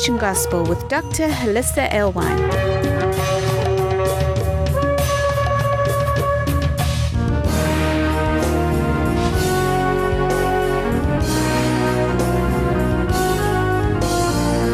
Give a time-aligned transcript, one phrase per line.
[0.00, 1.28] Creation Gospel with Dr.
[1.28, 2.40] Hollisa Alewine.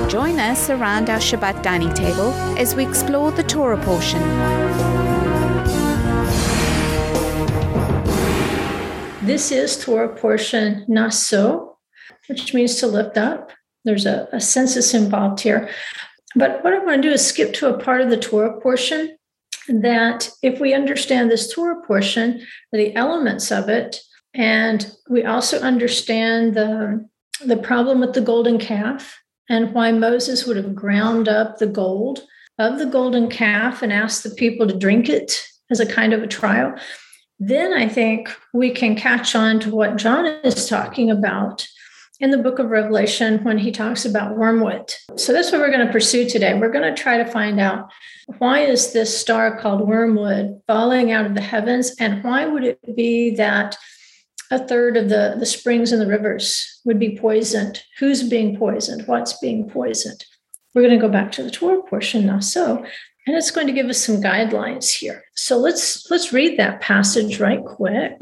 [0.08, 4.22] Join us around our Shabbat dining table as we explore the Torah portion.
[9.26, 11.78] This is Torah portion Naso,
[12.28, 13.45] which means to lift up.
[13.86, 15.70] There's a, a census involved here.
[16.34, 19.16] But what I want to do is skip to a part of the Torah portion
[19.68, 23.96] that if we understand this Torah portion, the elements of it,
[24.34, 27.08] and we also understand the,
[27.44, 29.18] the problem with the golden calf
[29.48, 32.22] and why Moses would have ground up the gold
[32.58, 36.22] of the golden calf and asked the people to drink it as a kind of
[36.22, 36.74] a trial,
[37.38, 41.66] then I think we can catch on to what John is talking about
[42.20, 44.92] in the book of Revelation when he talks about wormwood.
[45.16, 46.58] So that's what we're going to pursue today.
[46.58, 47.90] We're going to try to find out
[48.38, 52.96] why is this star called wormwood falling out of the heavens and why would it
[52.96, 53.76] be that
[54.50, 57.82] a third of the, the springs and the rivers would be poisoned?
[57.98, 59.06] Who's being poisoned?
[59.06, 60.24] What's being poisoned?
[60.74, 62.40] We're going to go back to the Torah portion now.
[62.40, 62.84] So
[63.26, 65.24] and it's going to give us some guidelines here.
[65.34, 68.20] So let's let's read that passage right quick.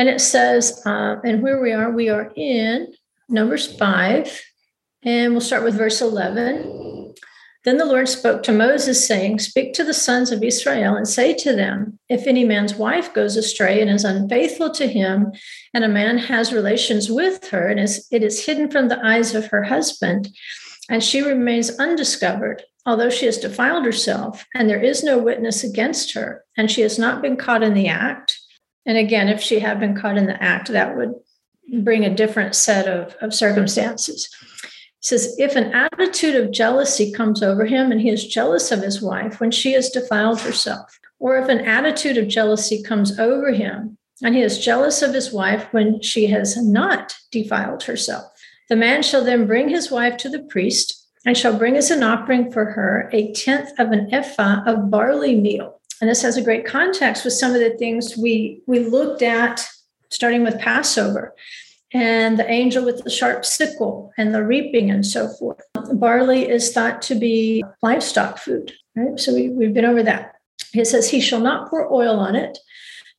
[0.00, 2.94] And it says, uh, and where we are, we are in
[3.28, 4.42] Numbers five,
[5.02, 7.12] and we'll start with verse eleven.
[7.66, 11.34] Then the Lord spoke to Moses, saying, Speak to the sons of Israel and say
[11.34, 15.32] to them, If any man's wife goes astray and is unfaithful to him,
[15.74, 19.34] and a man has relations with her, and is, it is hidden from the eyes
[19.34, 20.30] of her husband,
[20.88, 26.14] and she remains undiscovered, although she has defiled herself and there is no witness against
[26.14, 28.38] her, and she has not been caught in the act.
[28.86, 31.14] And again, if she had been caught in the act, that would
[31.82, 34.28] bring a different set of, of circumstances.
[34.62, 38.82] He says, if an attitude of jealousy comes over him and he is jealous of
[38.82, 43.52] his wife when she has defiled herself, or if an attitude of jealousy comes over
[43.52, 48.30] him and he is jealous of his wife when she has not defiled herself,
[48.68, 52.02] the man shall then bring his wife to the priest and shall bring as an
[52.02, 55.79] offering for her a tenth of an ephah of barley meal.
[56.00, 59.66] And this has a great context with some of the things we we looked at,
[60.10, 61.34] starting with Passover,
[61.92, 65.60] and the angel with the sharp sickle and the reaping and so forth.
[65.92, 69.18] Barley is thought to be livestock food, right?
[69.18, 70.36] So we, we've been over that.
[70.72, 72.58] It says, He shall not pour oil on it,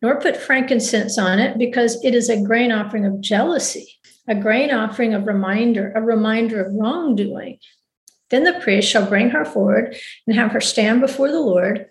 [0.01, 4.71] nor put frankincense on it, because it is a grain offering of jealousy, a grain
[4.71, 7.59] offering of reminder, a reminder of wrongdoing.
[8.29, 11.87] Then the priest shall bring her forward and have her stand before the Lord.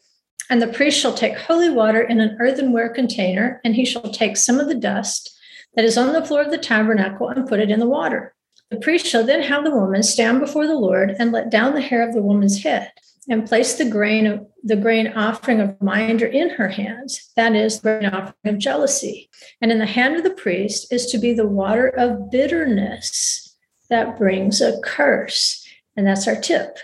[0.50, 4.36] And the priest shall take holy water in an earthenware container, and he shall take
[4.36, 5.38] some of the dust
[5.76, 8.34] that is on the floor of the tabernacle and put it in the water.
[8.68, 11.80] The priest shall then have the woman stand before the Lord and let down the
[11.80, 12.90] hair of the woman's head
[13.28, 17.30] and place the grain of the grain offering of reminder in her hands.
[17.36, 19.30] That is the grain offering of jealousy.
[19.60, 23.56] And in the hand of the priest is to be the water of bitterness
[23.88, 25.64] that brings a curse.
[25.96, 26.78] And that's our tip.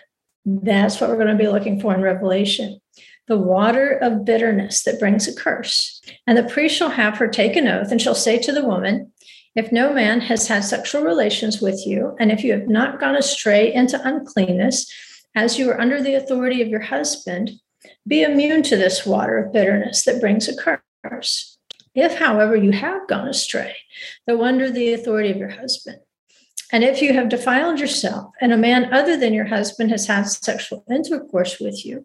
[0.45, 2.81] That's what we're going to be looking for in Revelation
[3.29, 6.01] the water of bitterness that brings a curse.
[6.27, 9.13] And the priest shall have her take an oath and shall say to the woman,
[9.55, 13.17] If no man has had sexual relations with you, and if you have not gone
[13.17, 14.91] astray into uncleanness,
[15.35, 17.53] as you are under the authority of your husband,
[18.07, 21.59] be immune to this water of bitterness that brings a curse.
[21.95, 23.75] If, however, you have gone astray,
[24.27, 25.99] though under the authority of your husband,
[26.73, 30.25] and if you have defiled yourself, and a man other than your husband has had
[30.25, 32.05] sexual intercourse with you,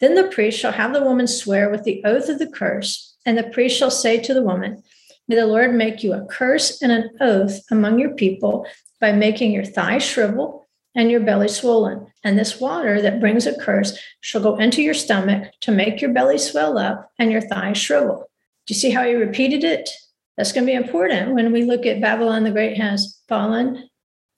[0.00, 3.36] then the priest shall have the woman swear with the oath of the curse, and
[3.36, 4.82] the priest shall say to the woman,
[5.28, 8.66] May the Lord make you a curse and an oath among your people
[9.00, 12.06] by making your thigh shrivel and your belly swollen.
[12.22, 16.12] And this water that brings a curse shall go into your stomach to make your
[16.12, 18.30] belly swell up and your thigh shrivel.
[18.66, 19.90] Do you see how he repeated it?
[20.36, 23.88] That's going to be important when we look at Babylon the Great has fallen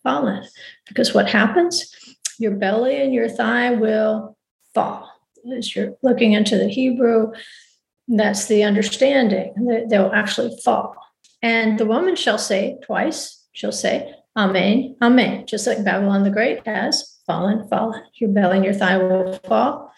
[0.09, 0.43] fallen.
[0.87, 1.95] Because what happens?
[2.39, 4.37] Your belly and your thigh will
[4.75, 5.11] fall.
[5.57, 7.33] As you're looking into the Hebrew,
[8.09, 10.97] that's the understanding that they'll actually fall.
[11.43, 16.67] And the woman shall say twice, she'll say, Amen, Amen, just like Babylon the Great
[16.67, 18.03] has fallen, fallen.
[18.15, 19.93] Your belly and your thigh will fall.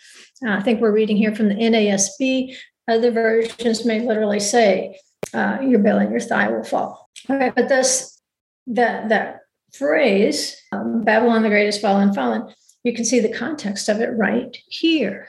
[0.44, 2.56] Uh, I think we're reading here from the NASB.
[2.88, 4.98] Other versions may literally say,
[5.34, 7.08] uh, your belly and your thigh will fall.
[7.28, 8.20] All right, but this
[8.66, 9.40] that that
[9.72, 12.52] phrase, um, Babylon the Great is fallen, fallen,
[12.82, 15.28] you can see the context of it right here.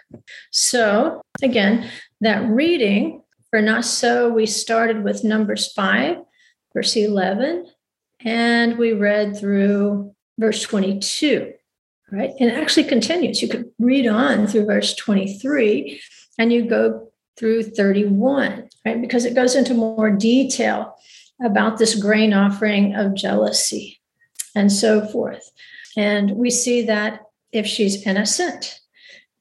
[0.51, 1.89] So, again,
[2.21, 6.17] that reading for Naso, we started with Numbers 5,
[6.73, 7.67] verse 11,
[8.23, 11.53] and we read through verse 22.
[12.11, 12.31] right?
[12.39, 13.41] And it actually continues.
[13.41, 16.01] You could read on through verse 23
[16.37, 19.01] and you go through 31, right?
[19.01, 20.95] Because it goes into more detail
[21.43, 24.00] about this grain offering of jealousy
[24.55, 25.51] and so forth.
[25.97, 27.21] And we see that
[27.51, 28.79] if she's innocent,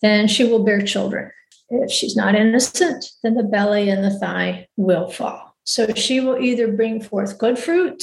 [0.02, 1.30] then she will bear children.
[1.68, 5.56] If she's not innocent, then the belly and the thigh will fall.
[5.64, 8.02] So she will either bring forth good fruit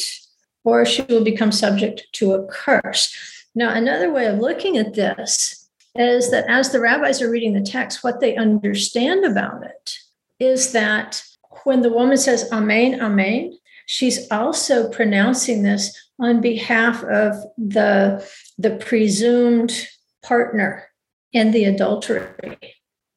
[0.63, 3.15] or she will become subject to a curse.
[3.55, 7.61] Now, another way of looking at this is that as the rabbis are reading the
[7.61, 9.97] text, what they understand about it
[10.39, 11.23] is that
[11.63, 13.56] when the woman says Amen, Amen,
[13.87, 18.23] she's also pronouncing this on behalf of the,
[18.57, 19.87] the presumed
[20.23, 20.87] partner
[21.33, 22.27] in the adultery.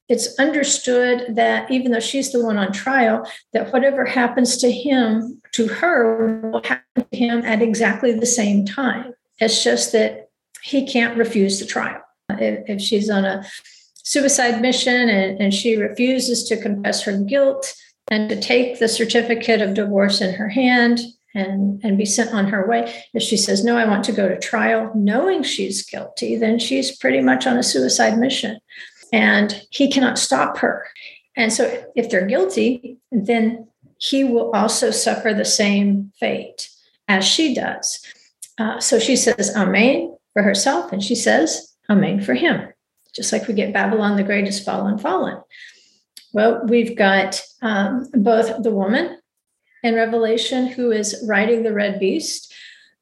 [0.08, 5.40] It's understood that even though she's the one on trial, that whatever happens to him,
[5.52, 9.12] to her, will happen to him at exactly the same time.
[9.38, 10.30] It's just that
[10.62, 12.00] he can't refuse the trial.
[12.30, 13.44] If, if she's on a
[13.94, 17.74] suicide mission and, and she refuses to confess her guilt
[18.10, 21.00] and to take the certificate of divorce in her hand
[21.34, 24.28] and, and be sent on her way, if she says, No, I want to go
[24.28, 28.58] to trial, knowing she's guilty, then she's pretty much on a suicide mission.
[29.12, 30.86] And he cannot stop her.
[31.36, 33.68] And so if they're guilty, then
[33.98, 36.68] he will also suffer the same fate
[37.06, 38.04] as she does.
[38.58, 42.68] Uh, so she says, Amen for herself, and she says, Amen for him.
[43.14, 45.40] Just like we get Babylon the Great is fallen, fallen.
[46.32, 49.18] Well, we've got um, both the woman
[49.82, 52.52] in Revelation who is riding the red beast,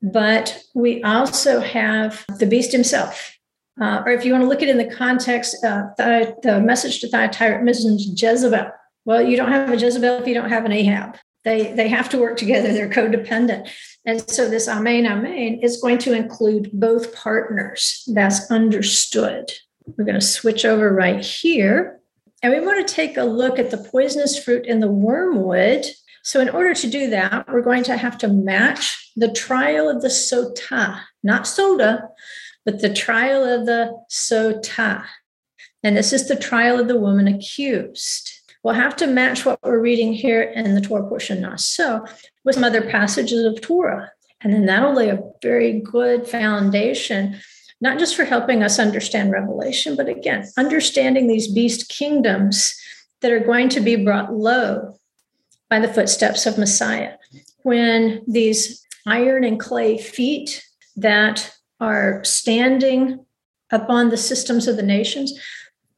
[0.00, 3.34] but we also have the beast himself.
[3.80, 6.60] Uh, or if you want to look at it in the context, uh, the, the
[6.60, 8.70] message to Thyatira mentions Jezebel.
[9.04, 11.16] Well, you don't have a Jezebel if you don't have an Ahab.
[11.44, 13.70] They, they have to work together, they're codependent.
[14.04, 18.02] And so this Amen, Amen is going to include both partners.
[18.12, 19.50] That's understood.
[19.86, 21.97] We're going to switch over right here.
[22.42, 25.84] And we want to take a look at the poisonous fruit in the wormwood.
[26.22, 30.02] So, in order to do that, we're going to have to match the trial of
[30.02, 32.08] the sota, not soda,
[32.64, 35.04] but the trial of the sota.
[35.82, 38.30] And this is the trial of the woman accused.
[38.62, 42.04] We'll have to match what we're reading here in the Torah portion Naso,
[42.44, 44.12] with some other passages of Torah.
[44.40, 47.40] And then that'll lay a very good foundation,
[47.80, 52.74] not just for helping us understand Revelation, but again, understanding these beast kingdoms
[53.20, 54.98] that are going to be brought low
[55.70, 57.14] by the footsteps of Messiah.
[57.62, 60.64] When these iron and clay feet
[60.96, 63.24] that are standing
[63.70, 65.38] upon the systems of the nations,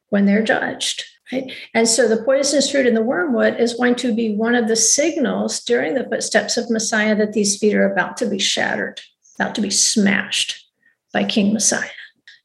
[0.09, 1.53] when they're judged, Right?
[1.75, 4.75] And so the poisonous fruit in the wormwood is going to be one of the
[4.75, 9.01] signals during the footsteps of Messiah that these feet are about to be shattered,
[9.39, 10.70] about to be smashed
[11.13, 11.89] by King Messiah.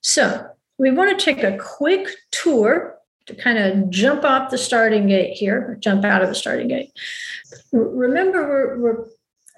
[0.02, 0.48] So
[0.78, 5.34] we want to take a quick tour to kind of jump off the starting gate
[5.34, 6.92] here, jump out of the starting gate.
[7.72, 9.06] Remember, we're, we're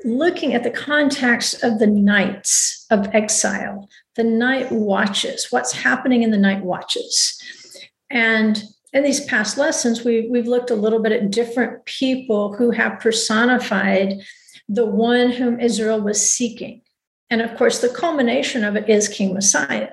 [0.06, 6.32] looking at the context of the nights of exile, the night watches, what's happening in
[6.32, 7.42] the night watches.
[8.10, 8.64] And
[8.94, 13.00] in these past lessons, we, we've looked a little bit at different people who have
[13.00, 14.14] personified
[14.70, 16.82] the one whom Israel was seeking.
[17.30, 19.90] And of course, the culmination of it is King Messiah.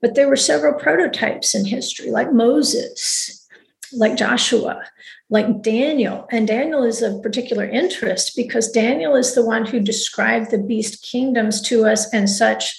[0.00, 3.46] But there were several prototypes in history, like Moses,
[3.92, 4.82] like Joshua,
[5.30, 6.26] like Daniel.
[6.30, 11.02] And Daniel is of particular interest because Daniel is the one who described the beast
[11.02, 12.78] kingdoms to us in such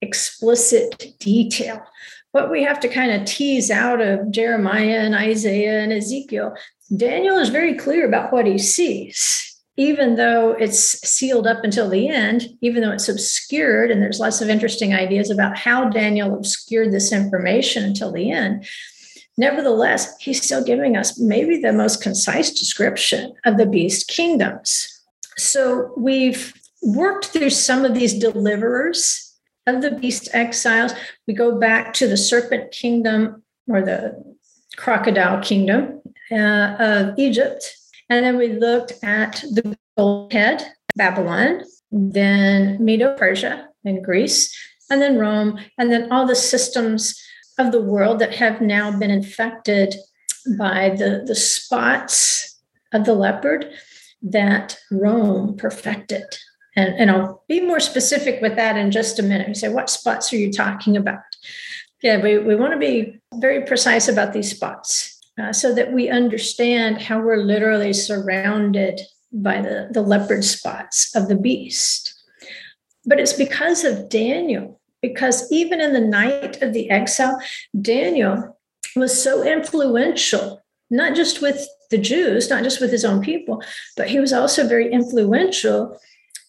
[0.00, 1.80] explicit detail
[2.34, 6.56] what we have to kind of tease out of Jeremiah and Isaiah and Ezekiel,
[6.96, 12.08] Daniel is very clear about what he sees, even though it's sealed up until the
[12.08, 13.90] end, even though it's obscured.
[13.90, 18.66] And there's lots of interesting ideas about how Daniel obscured this information until the end.
[19.36, 24.88] Nevertheless, he's still giving us maybe the most concise description of the beast kingdoms.
[25.36, 29.24] So we've worked through some of these deliverers
[29.66, 30.92] of the beast exiles,
[31.26, 34.34] we go back to the serpent kingdom or the
[34.76, 37.76] crocodile kingdom uh, of Egypt.
[38.10, 40.62] And then we looked at the gold head,
[40.96, 44.54] Babylon, then Medo Persia and Greece,
[44.90, 47.20] and then Rome, and then all the systems
[47.58, 49.94] of the world that have now been infected
[50.58, 52.60] by the, the spots
[52.92, 53.70] of the leopard
[54.22, 56.24] that Rome perfected.
[56.76, 59.48] And, and I'll be more specific with that in just a minute.
[59.48, 61.20] You say, what spots are you talking about?
[62.02, 66.08] Yeah, we, we want to be very precise about these spots uh, so that we
[66.08, 69.00] understand how we're literally surrounded
[69.32, 72.14] by the, the leopard spots of the beast.
[73.04, 77.40] But it's because of Daniel, because even in the night of the exile,
[77.80, 78.56] Daniel
[78.96, 83.62] was so influential, not just with the Jews, not just with his own people,
[83.96, 85.98] but he was also very influential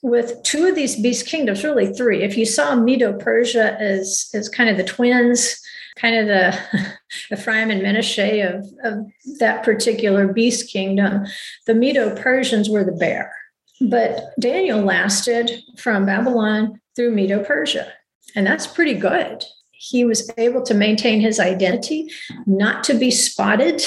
[0.02, 2.24] with two of these beast kingdoms, really three.
[2.24, 5.60] If you saw Medo Persia as, as kind of the twins,
[5.96, 6.98] kind of the
[7.32, 9.06] Ephraim and Manasseh of, of
[9.40, 11.26] that particular beast kingdom,
[11.66, 13.34] the Medo Persians were the bear.
[13.82, 17.92] But Daniel lasted from Babylon through Medo Persia,
[18.36, 19.44] and that's pretty good.
[19.72, 22.10] He was able to maintain his identity,
[22.46, 23.84] not to be spotted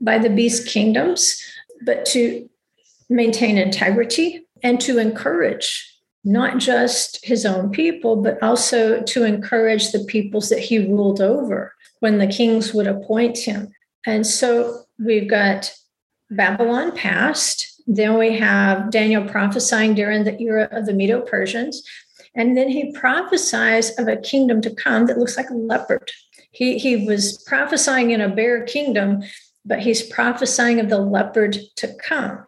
[0.00, 1.40] by the beast kingdoms,
[1.84, 2.48] but to
[3.08, 5.91] maintain integrity and to encourage
[6.24, 11.74] not just his own people, but also to encourage the peoples that he ruled over
[12.00, 13.72] when the kings would appoint him.
[14.06, 15.72] And so we've got
[16.30, 17.82] Babylon past.
[17.86, 21.82] Then we have Daniel prophesying during the era of the Medo Persians.
[22.34, 26.10] And then he prophesies of a kingdom to come that looks like a leopard.
[26.50, 29.22] He, he was prophesying in a bear kingdom,
[29.64, 32.44] but he's prophesying of the leopard to come.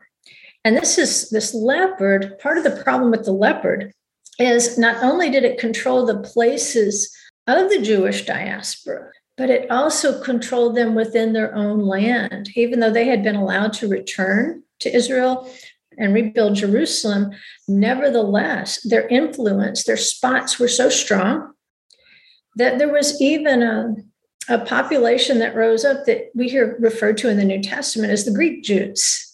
[0.64, 3.92] And this is this leopard, part of the problem with the leopard
[4.38, 7.14] is not only did it control the places
[7.46, 12.48] of the Jewish diaspora, but it also controlled them within their own land.
[12.56, 15.50] Even though they had been allowed to return to Israel
[15.98, 17.32] and rebuild Jerusalem,
[17.68, 21.52] nevertheless, their influence, their spots were so strong
[22.56, 23.94] that there was even a,
[24.48, 28.24] a population that rose up that we hear referred to in the New Testament as
[28.24, 29.33] the Greek Jews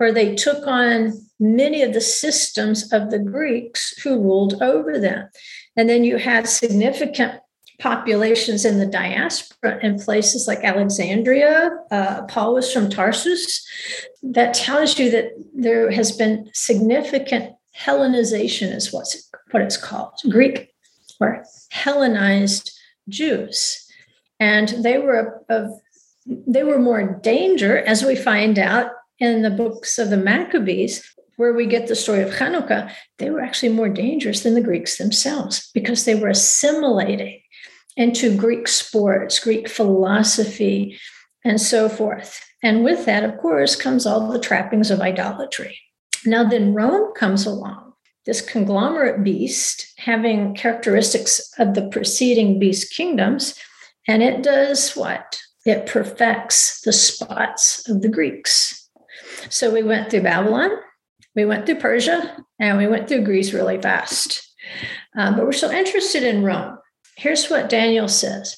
[0.00, 5.28] where they took on many of the systems of the Greeks who ruled over them.
[5.76, 7.34] And then you had significant
[7.80, 11.70] populations in the diaspora in places like Alexandria.
[11.90, 13.62] Uh, Paul was from Tarsus.
[14.22, 20.72] That tells you that there has been significant Hellenization, is what's what it's called, Greek
[21.20, 22.72] or Hellenized
[23.10, 23.86] Jews,
[24.38, 25.70] and they were of
[26.26, 28.90] they were more in danger, as we find out
[29.20, 31.04] in the books of the Maccabees,
[31.36, 34.98] where we get the story of Hanukkah, they were actually more dangerous than the Greeks
[34.98, 37.40] themselves because they were assimilating
[37.96, 40.98] into Greek sports, Greek philosophy,
[41.44, 42.40] and so forth.
[42.62, 45.78] And with that, of course, comes all the trappings of idolatry.
[46.26, 47.94] Now, then Rome comes along,
[48.26, 53.54] this conglomerate beast having characteristics of the preceding beast kingdoms,
[54.06, 55.40] and it does what?
[55.64, 58.79] It perfects the spots of the Greeks.
[59.48, 60.70] So we went through Babylon,
[61.34, 64.46] we went through Persia, and we went through Greece really fast.
[65.16, 66.78] Um, but we're so interested in Rome.
[67.16, 68.56] Here's what Daniel says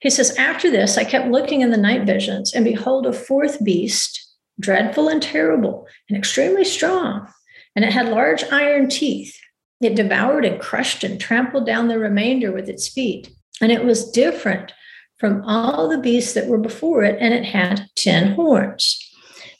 [0.00, 3.62] He says, After this, I kept looking in the night visions, and behold, a fourth
[3.64, 7.28] beast, dreadful and terrible, and extremely strong.
[7.74, 9.38] And it had large iron teeth.
[9.80, 13.30] It devoured and crushed and trampled down the remainder with its feet.
[13.60, 14.72] And it was different
[15.18, 18.99] from all the beasts that were before it, and it had 10 horns.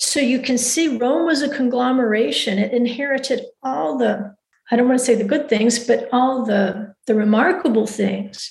[0.00, 2.58] So you can see Rome was a conglomeration.
[2.58, 4.34] It inherited all the,
[4.70, 8.50] I don't want to say the good things, but all the, the remarkable things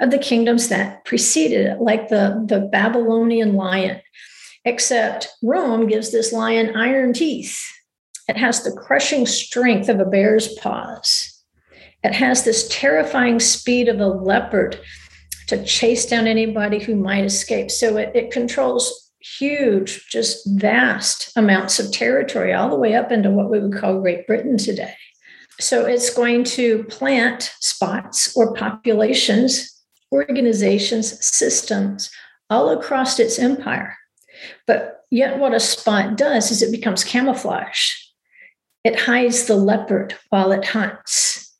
[0.00, 4.00] of the kingdoms that preceded it, like the, the Babylonian lion.
[4.64, 7.58] Except Rome gives this lion iron teeth.
[8.28, 11.40] It has the crushing strength of a bear's paws.
[12.02, 14.80] It has this terrifying speed of a leopard
[15.46, 17.70] to chase down anybody who might escape.
[17.70, 23.30] So it, it controls huge, just vast amounts of territory, all the way up into
[23.30, 24.94] what we would call Great Britain today.
[25.58, 32.10] So it's going to plant spots or populations, organizations, systems
[32.48, 33.96] all across its empire.
[34.66, 37.92] But yet, what a spot does is it becomes camouflage.
[38.84, 41.54] It hides the leopard while it hunts.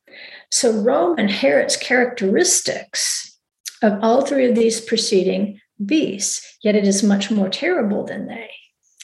[0.50, 3.38] So Rome inherits characteristics
[3.83, 8.51] of all three of these preceding beasts, yet it is much more terrible than they.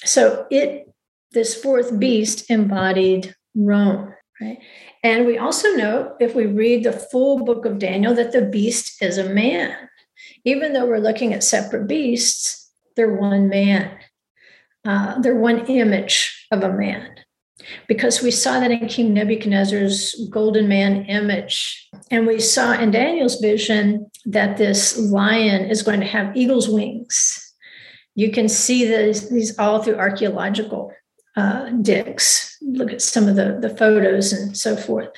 [0.05, 0.93] So it,
[1.33, 4.59] this fourth beast embodied Rome, right?
[5.03, 9.03] And we also know, if we read the full book of Daniel, that the beast
[9.03, 9.77] is a man.
[10.45, 13.99] Even though we're looking at separate beasts, they're one man.
[14.85, 17.17] Uh, they're one image of a man
[17.89, 21.89] because we saw that in King Nebuchadnezzar's golden man image.
[22.11, 27.55] And we saw in Daniel's vision that this lion is going to have eagle's wings.
[28.15, 30.93] You can see these, these all through archaeological
[31.37, 32.57] uh, digs.
[32.63, 35.09] Look at some of the, the photos and so forth.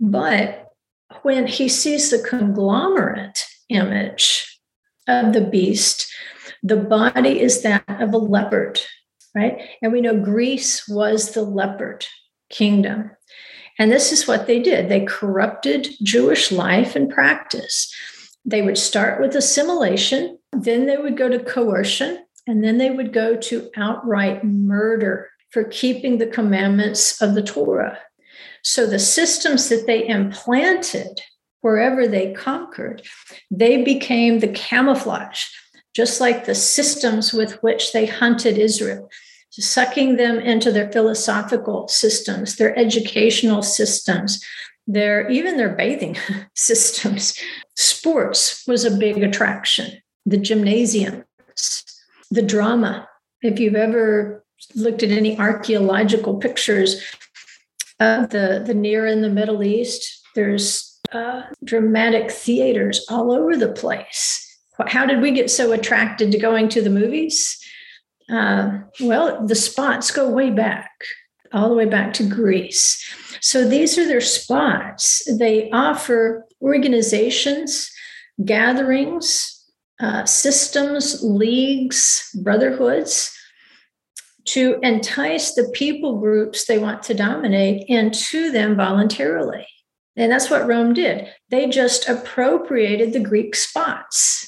[0.00, 0.66] But
[1.22, 4.60] when he sees the conglomerate image
[5.06, 6.12] of the beast,
[6.62, 8.80] the body is that of a leopard
[9.38, 9.60] right?
[9.80, 12.04] And we know Greece was the leopard
[12.50, 13.10] kingdom.
[13.78, 17.94] And this is what they did they corrupted Jewish life and practice.
[18.44, 23.12] They would start with assimilation, then they would go to coercion, and then they would
[23.12, 27.98] go to outright murder for keeping the commandments of the Torah.
[28.62, 31.20] So the systems that they implanted
[31.60, 33.02] wherever they conquered,
[33.50, 35.44] they became the camouflage,
[35.94, 39.08] just like the systems with which they hunted Israel,
[39.50, 44.44] sucking them into their philosophical systems, their educational systems,
[44.86, 46.16] their even their bathing
[46.54, 47.38] systems.
[47.76, 50.00] Sports was a big attraction.
[50.26, 51.24] The gymnasiums,
[52.30, 53.08] the drama.
[53.42, 57.02] If you've ever looked at any archaeological pictures
[58.00, 63.72] of the, the Near and the Middle East, there's uh, dramatic theaters all over the
[63.72, 64.44] place.
[64.86, 67.58] How did we get so attracted to going to the movies?
[68.30, 70.90] Uh, well, the spots go way back,
[71.52, 73.02] all the way back to Greece.
[73.40, 75.22] So these are their spots.
[75.38, 77.90] They offer organizations,
[78.44, 79.54] gatherings,
[80.00, 83.34] uh, systems, leagues, brotherhoods
[84.46, 89.66] to entice the people groups they want to dominate into them voluntarily.
[90.16, 91.28] And that's what Rome did.
[91.50, 94.47] They just appropriated the Greek spots.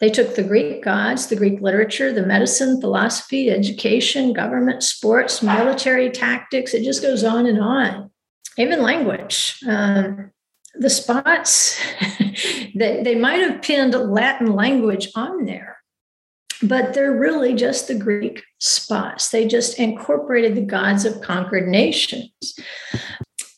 [0.00, 6.10] They took the Greek gods, the Greek literature, the medicine, philosophy, education, government, sports, military
[6.10, 6.72] tactics.
[6.72, 8.10] It just goes on and on.
[8.56, 9.58] Even language.
[9.68, 10.32] Um,
[10.74, 11.78] the spots,
[12.74, 15.78] they, they might have pinned Latin language on there,
[16.62, 19.30] but they're really just the Greek spots.
[19.30, 22.30] They just incorporated the gods of conquered nations.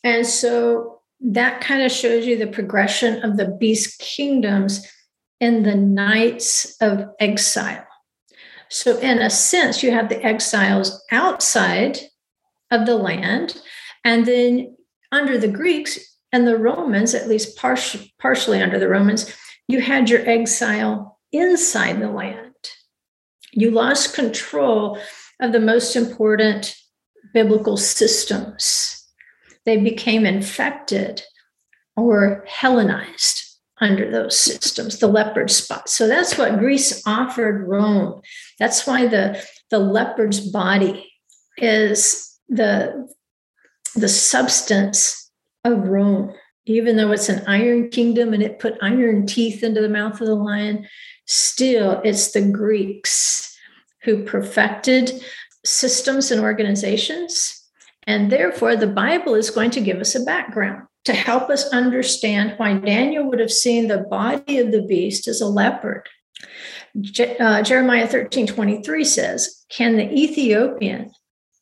[0.03, 4.85] And so that kind of shows you the progression of the beast kingdoms
[5.43, 7.85] in the nights of exile.
[8.69, 11.99] So, in a sense, you have the exiles outside
[12.71, 13.61] of the land,
[14.03, 14.75] and then
[15.11, 15.99] under the Greeks
[16.31, 19.31] and the Romans, at least partially, partially under the Romans,
[19.67, 22.53] you had your exile inside the land
[23.53, 24.99] you lost control
[25.39, 26.75] of the most important
[27.33, 29.07] biblical systems.
[29.65, 31.21] They became infected
[31.95, 33.42] or Hellenized
[33.83, 35.89] under those systems, the leopard spot.
[35.89, 38.21] So that's what Greece offered Rome.
[38.59, 41.11] That's why the, the leopard's body
[41.57, 43.07] is the,
[43.95, 45.29] the substance
[45.63, 46.33] of Rome.
[46.65, 50.27] Even though it's an iron kingdom and it put iron teeth into the mouth of
[50.27, 50.87] the lion,
[51.25, 53.57] still it's the Greeks
[54.03, 55.11] who perfected
[55.65, 57.61] systems and organizations.
[58.07, 62.53] And therefore, the Bible is going to give us a background to help us understand
[62.57, 66.07] why Daniel would have seen the body of the beast as a leopard.
[66.99, 71.11] Je- uh, Jeremiah 13 23 says, Can the Ethiopian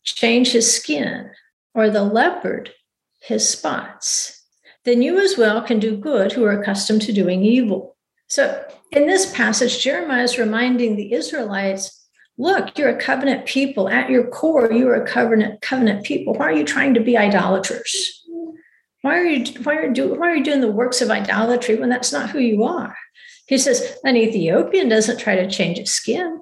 [0.03, 1.31] change his skin
[1.73, 2.71] or the leopard
[3.21, 4.43] his spots?
[4.83, 7.95] Then you as well can do good who are accustomed to doing evil.
[8.27, 12.01] So in this passage, Jeremiah is reminding the Israelites
[12.37, 13.87] look, you're a covenant people.
[13.87, 16.33] At your core, you are a covenant covenant people.
[16.33, 18.20] Why are you trying to be idolaters?
[19.01, 21.75] Why are you why are you do, why are you doing the works of idolatry
[21.75, 22.95] when that's not who you are?
[23.47, 26.41] He says an Ethiopian doesn't try to change his skin.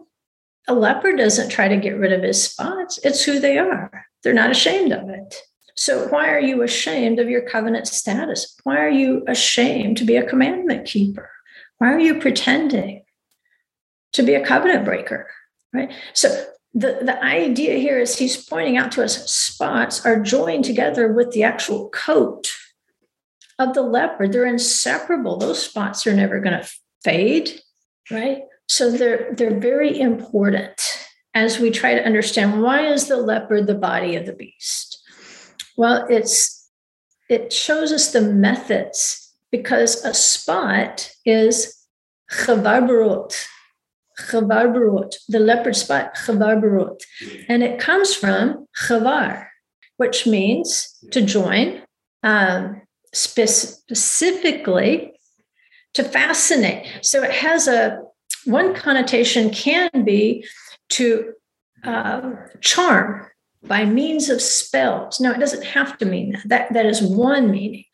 [0.68, 3.00] A leper doesn't try to get rid of his spots.
[3.04, 4.06] It's who they are.
[4.24, 5.36] They're not ashamed of it.
[5.76, 8.56] So why are you ashamed of your covenant status?
[8.64, 11.32] Why are you ashamed to be a commandment keeper?
[11.78, 13.06] Why are you pretending
[14.12, 15.28] to be a covenant breaker?
[15.74, 15.92] Right.
[16.14, 21.12] So the, the idea here is he's pointing out to us spots are joined together
[21.12, 22.52] with the actual coat
[23.58, 24.32] of the leopard.
[24.32, 25.38] They're inseparable.
[25.38, 26.70] Those spots are never going to
[27.04, 27.60] fade.
[28.12, 28.44] Right.
[28.68, 30.80] So they're they're very important
[31.34, 35.02] as we try to understand why is the leopard the body of the beast?
[35.76, 36.70] Well, it's
[37.30, 41.76] it shows us the methods because a spot is
[42.32, 43.36] chavarbarot,
[44.30, 47.02] chavarbarot, the leopard spot, chavarbarot.
[47.48, 49.48] And it comes from chavar,
[49.98, 51.82] which means to join,
[52.24, 52.82] um,
[53.14, 55.14] specifically
[55.94, 56.88] to fascinate.
[57.02, 58.02] So it has a
[58.46, 60.46] one connotation can be
[60.90, 61.34] to
[61.84, 63.28] uh, charm
[63.64, 65.20] by means of spells.
[65.20, 66.48] Now, it doesn't have to mean that.
[66.48, 67.86] That, that is one meaning.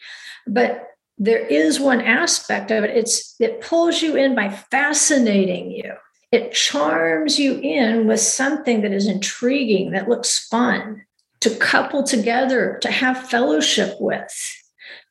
[0.47, 0.85] But
[1.17, 5.93] there is one aspect of it it's it pulls you in by fascinating you
[6.35, 11.01] it charms you in with something that is intriguing that looks fun
[11.41, 14.35] to couple together to have fellowship with.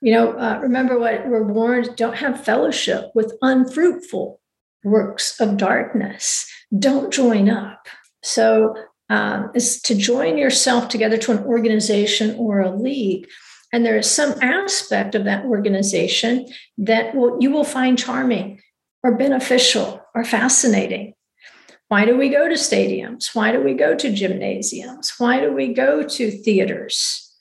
[0.01, 4.41] You know uh, remember what we're warned don't have fellowship with unfruitful
[4.85, 6.47] works of darkness.
[6.79, 7.89] Don't join up.
[8.23, 8.75] So
[9.09, 13.27] um, is to join yourself together to an organization or a league
[13.75, 16.47] And there is some aspect of that organization
[16.79, 18.61] that will, you will find charming
[19.03, 21.14] or beneficial or fascinating.
[21.95, 23.37] Why do we go to stadiums?
[23.37, 25.15] Why do we go to gymnasiums?
[25.19, 27.33] Why do we go to theaters?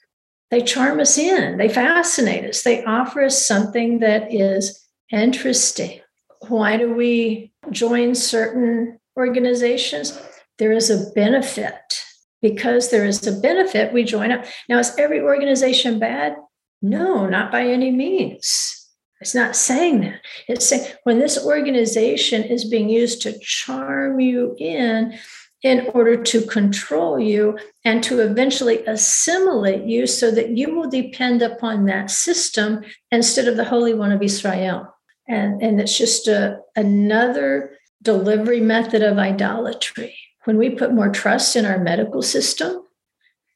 [0.52, 5.98] They charm us in, they fascinate us, they offer us something that is interesting.
[6.46, 10.16] Why do we join certain organizations?
[10.58, 12.04] There is a benefit.
[12.40, 14.44] Because there is a benefit, we join up.
[14.68, 16.36] Now, is every organization bad?
[16.80, 18.83] No, not by any means.
[19.24, 20.20] It's not saying that.
[20.48, 25.18] It's saying when this organization is being used to charm you in,
[25.62, 31.40] in order to control you and to eventually assimilate you so that you will depend
[31.40, 34.94] upon that system instead of the Holy One of Israel.
[35.26, 40.14] And, and it's just a, another delivery method of idolatry.
[40.44, 42.84] When we put more trust in our medical system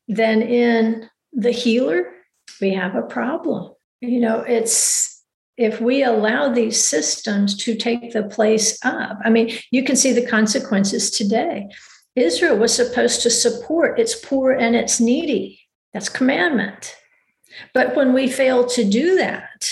[0.09, 2.11] than in the healer,
[2.59, 3.75] we have a problem.
[4.01, 5.18] You know, it's
[5.59, 10.13] if we allow these systems to take the place of, I mean, you can see
[10.13, 11.69] the consequences today.
[12.15, 15.61] Israel was supposed to support its poor and its needy.
[15.93, 16.95] That's commandment.
[17.75, 19.69] But when we fail to do that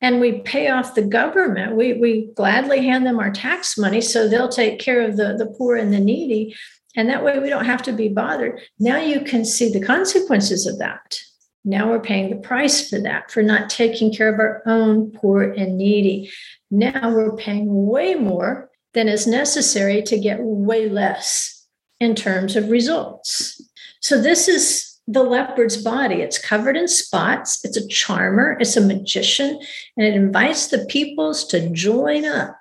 [0.00, 4.26] and we pay off the government, we, we gladly hand them our tax money so
[4.26, 6.56] they'll take care of the, the poor and the needy.
[6.96, 8.60] And that way we don't have to be bothered.
[8.80, 11.20] Now you can see the consequences of that.
[11.68, 15.42] Now we're paying the price for that, for not taking care of our own poor
[15.42, 16.30] and needy.
[16.70, 21.66] Now we're paying way more than is necessary to get way less
[22.00, 23.60] in terms of results.
[24.00, 26.22] So, this is the leopard's body.
[26.22, 29.60] It's covered in spots, it's a charmer, it's a magician,
[29.98, 32.56] and it invites the peoples to join up.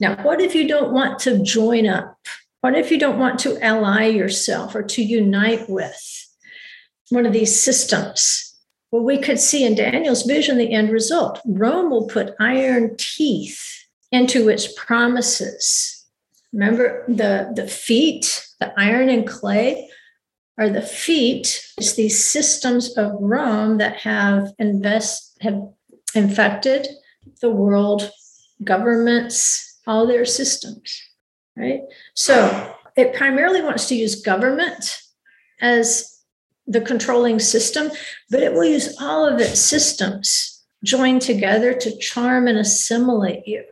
[0.00, 2.18] Now, what if you don't want to join up?
[2.60, 6.21] What if you don't want to ally yourself or to unite with
[7.12, 8.48] one of these systems?
[8.90, 11.40] Well, we could see in Daniel's vision the end result.
[11.46, 16.06] Rome will put iron teeth into its promises.
[16.52, 19.90] Remember the, the feet the iron and clay
[20.56, 21.66] are the feet.
[21.78, 25.60] It's these systems of Rome that have invest have
[26.14, 26.86] infected
[27.40, 28.08] the world,
[28.62, 31.02] governments, all their systems.
[31.56, 31.80] Right.
[32.14, 35.00] So it primarily wants to use government
[35.60, 36.11] as
[36.72, 37.90] the controlling system,
[38.30, 43.64] but it will use all of its systems joined together to charm and assimilate you.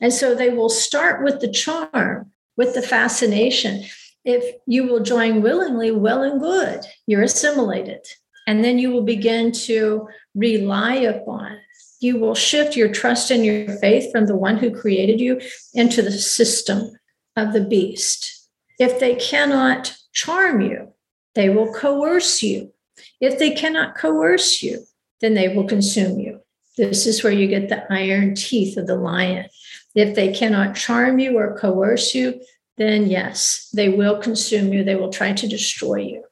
[0.00, 3.84] And so they will start with the charm, with the fascination
[4.26, 8.04] if you will join willingly, well and good, you're assimilated.
[8.48, 11.58] And then you will begin to rely upon.
[12.00, 15.40] You will shift your trust and your faith from the one who created you
[15.74, 16.90] into the system
[17.36, 18.48] of the beast.
[18.80, 20.92] If they cannot charm you,
[21.36, 22.72] they will coerce you.
[23.20, 24.84] If they cannot coerce you,
[25.20, 26.40] then they will consume you.
[26.76, 29.46] This is where you get the iron teeth of the lion.
[29.94, 32.40] If they cannot charm you or coerce you,
[32.76, 34.82] then yes, they will consume you.
[34.82, 36.24] They will try to destroy you.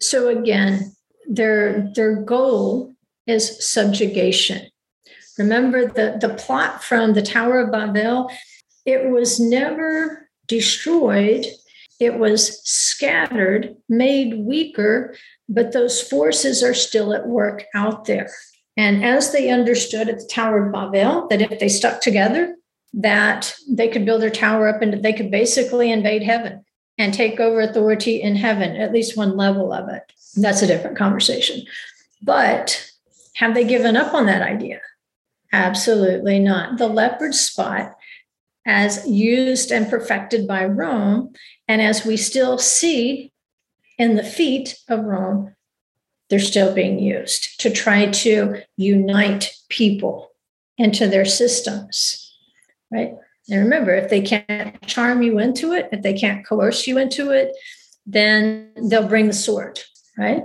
[0.00, 0.94] So again,
[1.26, 2.94] their their goal
[3.26, 4.70] is subjugation.
[5.38, 8.30] Remember the, the plot from the Tower of Babel,
[8.86, 11.46] it was never destroyed,
[12.00, 15.14] it was scattered, made weaker,
[15.48, 18.30] but those forces are still at work out there.
[18.76, 22.56] And as they understood at the Tower of Babel that if they stuck together,
[22.94, 26.64] that they could build their tower up and they could basically invade heaven
[26.96, 30.02] and take over authority in heaven, at least one level of it.
[30.36, 31.64] That's a different conversation.
[32.22, 32.90] But
[33.34, 34.80] have they given up on that idea?
[35.52, 36.78] Absolutely not.
[36.78, 37.96] The leopard spot,
[38.66, 41.32] as used and perfected by Rome,
[41.68, 43.32] and as we still see
[43.98, 45.54] in the feet of Rome,
[46.30, 50.30] they're still being used to try to unite people
[50.78, 52.24] into their systems
[52.94, 53.14] right?
[53.50, 57.30] And remember, if they can't charm you into it, if they can't coerce you into
[57.30, 57.54] it,
[58.06, 59.80] then they'll bring the sword,
[60.16, 60.42] right?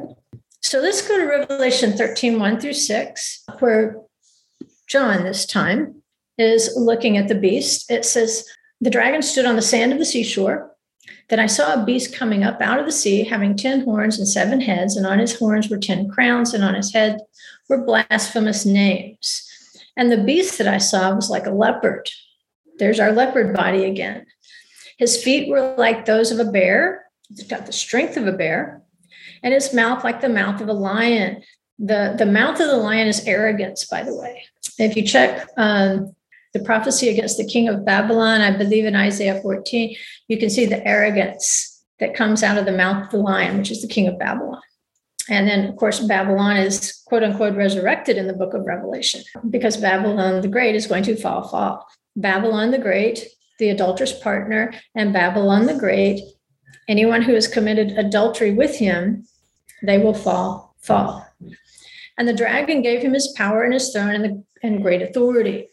[0.62, 3.98] So let's go to Revelation 13, 1 through 6, where
[4.88, 5.99] John this time
[6.40, 7.92] is looking at the beast.
[7.92, 8.46] It says,
[8.82, 10.72] The dragon stood on the sand of the seashore.
[11.30, 14.28] Then I saw a beast coming up out of the sea, having 10 horns and
[14.28, 17.20] seven heads, and on his horns were 10 crowns, and on his head
[17.68, 19.46] were blasphemous names.
[19.96, 22.10] And the beast that I saw was like a leopard
[22.80, 24.26] there's our leopard body again.
[24.98, 27.06] His feet were like those of a bear.
[27.30, 28.82] He's got the strength of a bear,
[29.44, 31.44] and his mouth like the mouth of a lion.
[31.78, 34.44] The, the mouth of the lion is arrogance, by the way.
[34.78, 36.16] If you check um,
[36.54, 39.96] the prophecy against the king of Babylon, I believe in Isaiah 14,
[40.28, 43.72] you can see the arrogance that comes out of the mouth of the lion, which
[43.72, 44.62] is the king of Babylon.
[45.30, 49.78] And then, of course, Babylon is quote unquote resurrected in the book of Revelation because
[49.78, 51.88] Babylon the Great is going to fall, fall.
[52.16, 53.28] Babylon the Great,
[53.60, 56.22] the adulterous partner, and Babylon the Great,
[56.88, 59.26] anyone who has committed adultery with him,
[59.84, 61.26] they will fall, fall.
[62.18, 65.69] And the dragon gave him his power and his throne and, the, and great authority.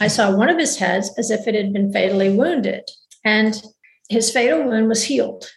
[0.00, 2.90] I saw one of his heads as if it had been fatally wounded,
[3.24, 3.62] and
[4.08, 5.50] his fatal wound was healed.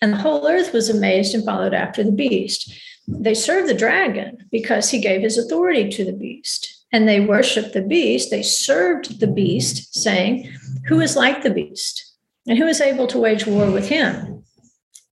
[0.00, 2.72] And the whole earth was amazed and followed after the beast.
[3.08, 6.84] They served the dragon because he gave his authority to the beast.
[6.92, 8.30] And they worshiped the beast.
[8.30, 10.50] They served the beast, saying,
[10.86, 12.14] Who is like the beast?
[12.46, 14.44] And who is able to wage war with him?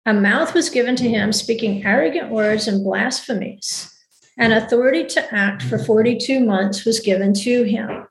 [0.04, 3.88] A mouth was given to him, speaking arrogant words and blasphemies.
[4.36, 8.06] And authority to act for 42 months was given to him.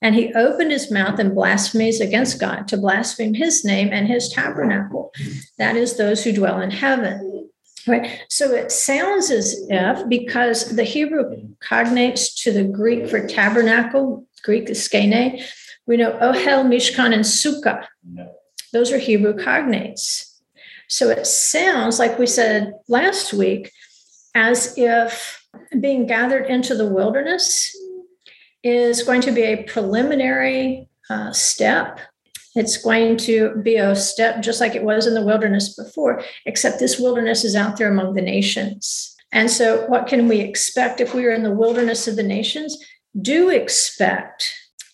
[0.00, 4.28] And he opened his mouth in blasphemies against God to blaspheme his name and his
[4.28, 5.12] tabernacle.
[5.58, 7.50] That is, those who dwell in heaven.
[7.86, 8.20] Right.
[8.28, 14.68] So it sounds as if, because the Hebrew cognates to the Greek for tabernacle, Greek
[14.68, 15.42] is skene,
[15.86, 17.86] we know Ohel, Mishkan, and Sukkah.
[18.72, 20.38] Those are Hebrew cognates.
[20.88, 23.72] So it sounds like we said last week,
[24.34, 25.46] as if
[25.80, 27.74] being gathered into the wilderness
[28.62, 32.00] is going to be a preliminary uh, step.
[32.54, 36.78] It's going to be a step just like it was in the wilderness before, except
[36.78, 39.14] this wilderness is out there among the nations.
[39.30, 42.76] And so, what can we expect if we are in the wilderness of the nations?
[43.20, 44.52] Do expect,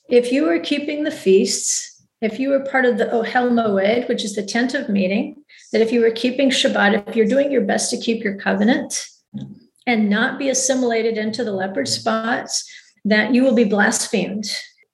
[0.08, 4.24] if you are keeping the feasts, if you are part of the Ohel Moed, which
[4.24, 7.62] is the tent of meeting, that if you are keeping Shabbat, if you're doing your
[7.62, 9.06] best to keep your covenant
[9.86, 12.68] and not be assimilated into the leopard spots,
[13.04, 14.46] that you will be blasphemed.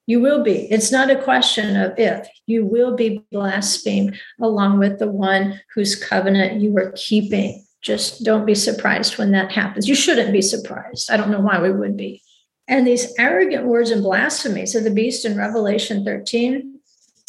[0.06, 0.70] You will be.
[0.72, 2.28] It's not a question of if.
[2.46, 7.64] You will be blasphemed along with the one whose covenant you were keeping.
[7.80, 9.88] Just don't be surprised when that happens.
[9.88, 11.10] You shouldn't be surprised.
[11.10, 12.22] I don't know why we would be.
[12.68, 16.78] And these arrogant words and blasphemies of the beast in Revelation 13,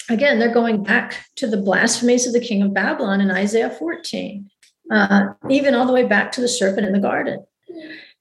[0.09, 4.49] again, they're going back to the blasphemies of the king of Babylon in Isaiah 14,
[4.91, 7.45] uh, even all the way back to the serpent in the garden.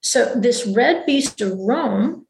[0.03, 2.27] So, this red beast of Rome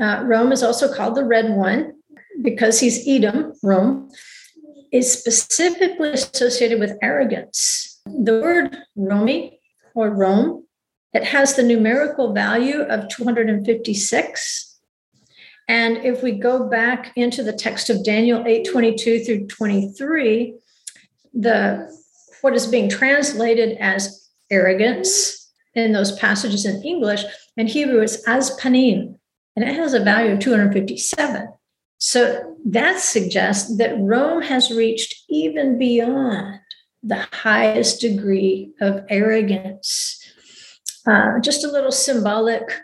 [0.00, 1.94] uh, Rome is also called the Red One
[2.42, 4.10] because he's Edom, Rome,
[4.92, 8.00] is specifically associated with arrogance.
[8.04, 9.60] The word Romi
[9.94, 10.64] or Rome,
[11.12, 14.78] it has the numerical value of 256.
[15.68, 20.54] And if we go back into the text of Daniel 8 22 through 23,
[21.34, 21.90] the
[22.42, 27.24] what is being translated as arrogance in those passages in English
[27.56, 29.15] and Hebrew is az panim,
[29.56, 31.48] and it has a value of 257.
[31.98, 36.60] So that suggests that Rome has reached even beyond
[37.02, 40.22] the highest degree of arrogance.
[41.06, 42.80] Uh, just a little symbolic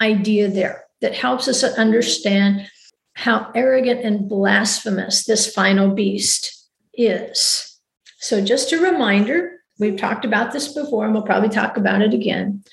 [0.00, 2.68] idea there that helps us understand
[3.14, 7.78] how arrogant and blasphemous this final beast is.
[8.18, 12.14] So, just a reminder we've talked about this before, and we'll probably talk about it
[12.14, 12.64] again.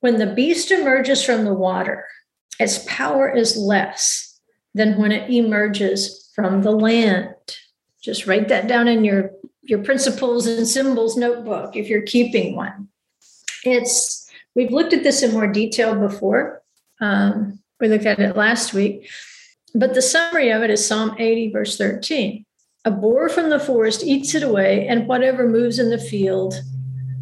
[0.00, 2.06] When the beast emerges from the water,
[2.58, 4.40] its power is less
[4.74, 7.34] than when it emerges from the land.
[8.00, 12.88] Just write that down in your, your principles and symbols notebook if you're keeping one.
[13.64, 16.62] It's we've looked at this in more detail before.
[17.00, 19.08] Um, we looked at it last week,
[19.74, 22.44] but the summary of it is Psalm 80, verse 13.
[22.84, 26.54] A boar from the forest eats it away, and whatever moves in the field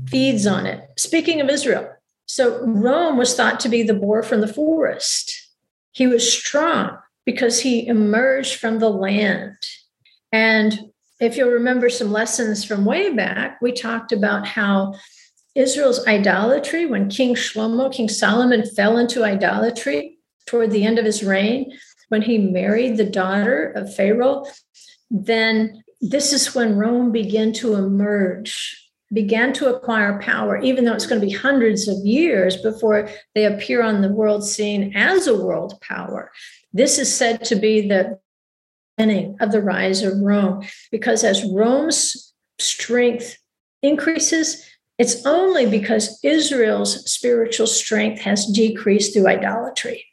[0.09, 0.89] feeds on it.
[0.97, 1.91] Speaking of Israel,
[2.31, 5.49] so Rome was thought to be the boar from the forest.
[5.91, 9.57] He was strong because he emerged from the land.
[10.31, 14.95] And if you'll remember some lessons from way back, we talked about how
[15.57, 20.17] Israel's idolatry, when King Shlomo, King Solomon fell into idolatry
[20.47, 21.77] toward the end of his reign,
[22.11, 24.47] when he married the daughter of Pharaoh,
[25.11, 31.07] then this is when Rome began to emerge began to acquire power, even though it's
[31.07, 35.37] going to be hundreds of years before they appear on the world scene as a
[35.37, 36.31] world power.
[36.73, 38.19] This is said to be the
[38.97, 43.39] beginning of the rise of Rome, because as Rome's strength
[43.83, 44.65] increases,
[44.99, 50.05] it's only because Israel's spiritual strength has decreased through idolatry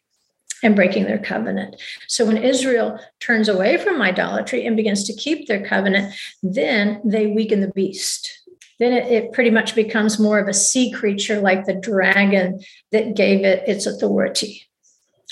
[0.64, 1.76] and breaking their covenant.
[2.08, 7.28] So when Israel turns away from idolatry and begins to keep their covenant, then they
[7.28, 8.47] weaken the beast
[8.80, 12.60] then it, it, pretty much becomes more of a sea creature like the dragon
[12.92, 14.64] that gave it its authority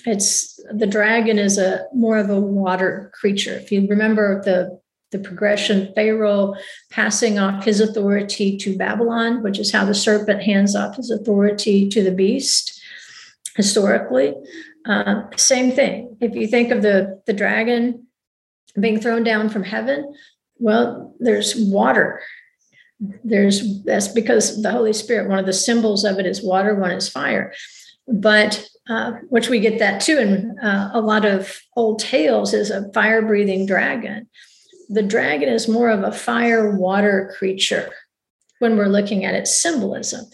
[0.05, 4.79] it's the dragon is a more of a water creature if you remember the
[5.11, 6.55] the progression Pharaoh
[6.89, 11.87] passing off his authority to Babylon, which is how the serpent hands off his authority
[11.89, 12.81] to the beast
[13.55, 14.33] historically.
[14.85, 16.17] Uh, same thing.
[16.21, 18.07] If you think of the, the dragon
[18.79, 20.13] being thrown down from heaven,
[20.57, 22.21] well, there's water.
[22.99, 26.91] There's that's because the Holy Spirit, one of the symbols of it is water, one
[26.91, 27.53] is fire.
[28.07, 32.69] But uh, which we get that too in uh, a lot of old tales is
[32.69, 34.27] a fire breathing dragon
[34.89, 37.91] the dragon is more of a fire water creature
[38.59, 40.25] when we're looking at its symbolism.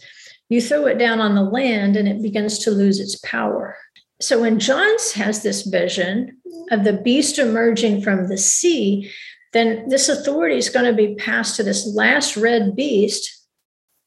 [0.50, 3.78] You throw it down on the land and it begins to lose its power.
[4.20, 6.38] So when John has this vision
[6.70, 9.10] of the beast emerging from the sea,
[9.54, 13.48] then this authority is going to be passed to this last red beast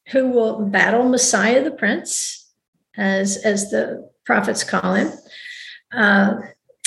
[0.09, 2.51] who will battle Messiah the Prince,
[2.97, 5.11] as, as the prophets call him.
[5.93, 6.35] Uh,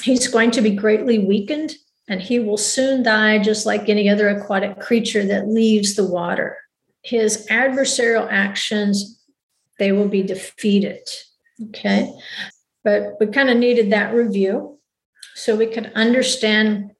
[0.02, 1.74] he's going to be greatly weakened
[2.08, 6.56] and he will soon die just like any other aquatic creature that leaves the water.
[7.02, 9.22] His adversarial actions,
[9.78, 11.06] they will be defeated.
[11.68, 12.12] Okay.
[12.82, 14.78] But we kind of needed that review
[15.34, 16.92] so we could understand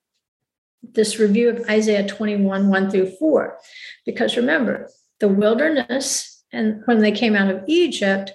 [0.83, 3.59] this review of Isaiah 21, 1 through 4.
[4.07, 4.88] Because remember,
[5.21, 8.33] the wilderness and when they came out of Egypt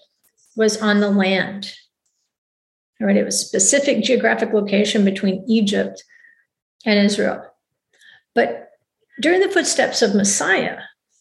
[0.55, 1.73] was on the land.
[3.01, 6.03] All right, it was specific geographic location between Egypt
[6.85, 7.43] and Israel.
[8.35, 8.69] But
[9.21, 10.77] during the footsteps of Messiah,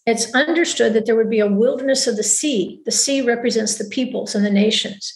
[0.07, 2.81] it's understood that there would be a wilderness of the sea.
[2.85, 5.15] The sea represents the peoples and the nations.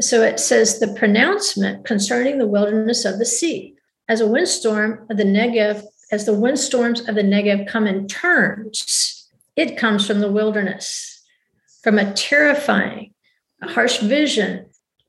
[0.00, 3.73] So it says the pronouncement concerning the wilderness of the sea.
[4.08, 9.28] As a windstorm of the Negev, as the windstorms of the Negev come in turns,
[9.56, 11.22] it comes from the wilderness.
[11.82, 13.14] From a terrifying,
[13.62, 14.66] a harsh vision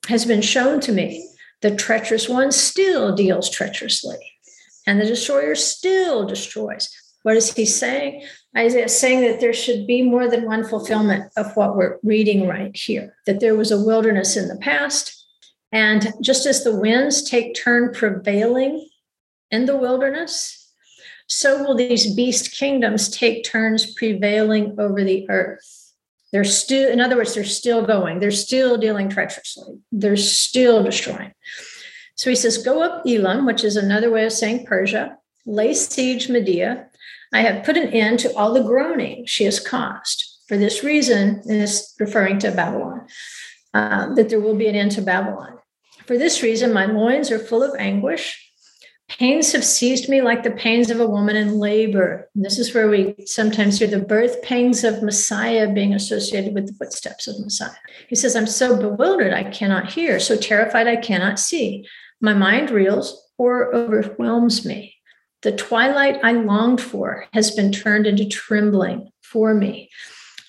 [0.08, 1.29] has been shown to me.
[1.62, 4.17] The treacherous one still deals treacherously
[4.86, 6.89] and the destroyer still destroys.
[7.23, 8.23] What is he saying?
[8.55, 12.47] Isaiah is saying that there should be more than one fulfillment of what we're reading
[12.47, 15.24] right here, that there was a wilderness in the past.
[15.75, 18.88] And just as the winds take turn prevailing
[19.51, 20.71] in the wilderness,
[21.27, 25.91] so will these beast kingdoms take turns prevailing over the earth.
[26.31, 31.33] They're still, in other words, they're still going, they're still dealing treacherously, they're still destroying.
[32.15, 36.29] So he says, Go up Elam, which is another way of saying Persia, lay siege
[36.29, 36.88] Media.
[37.33, 40.23] I have put an end to all the groaning she has caused.
[40.47, 43.07] For this reason, and this referring to Babylon,
[43.73, 45.57] uh, that there will be an end to Babylon.
[46.05, 48.41] For this reason, my loins are full of anguish.
[49.07, 52.29] Pains have seized me like the pains of a woman in labor.
[52.33, 56.67] And this is where we sometimes hear the birth pangs of Messiah being associated with
[56.67, 57.69] the footsteps of Messiah.
[58.07, 61.87] He says, I'm so bewildered, I cannot hear, so terrified, I cannot see.
[62.19, 64.95] My mind reels or overwhelms me.
[65.43, 69.89] The twilight I longed for has been turned into trembling for me.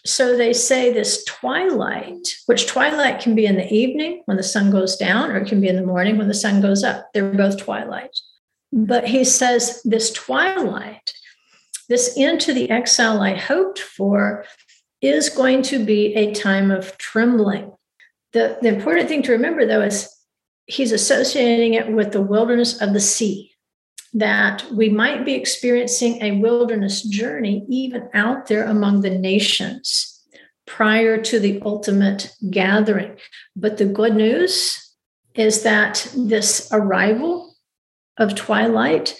[0.06, 4.70] So they say this twilight, which twilight can be in the evening when the sun
[4.70, 7.08] goes down, or it can be in the morning when the sun goes up.
[7.12, 8.16] They're both twilight.
[8.72, 11.12] But he says this twilight,
[11.88, 14.44] this into the exile I hoped for,
[15.00, 17.72] is going to be a time of trembling.
[18.32, 20.08] The, the important thing to remember, though, is
[20.66, 23.52] he's associating it with the wilderness of the sea,
[24.16, 30.22] that we might be experiencing a wilderness journey even out there among the nations
[30.66, 33.16] prior to the ultimate gathering.
[33.54, 34.82] But the good news
[35.34, 37.54] is that this arrival
[38.16, 39.14] of twilight,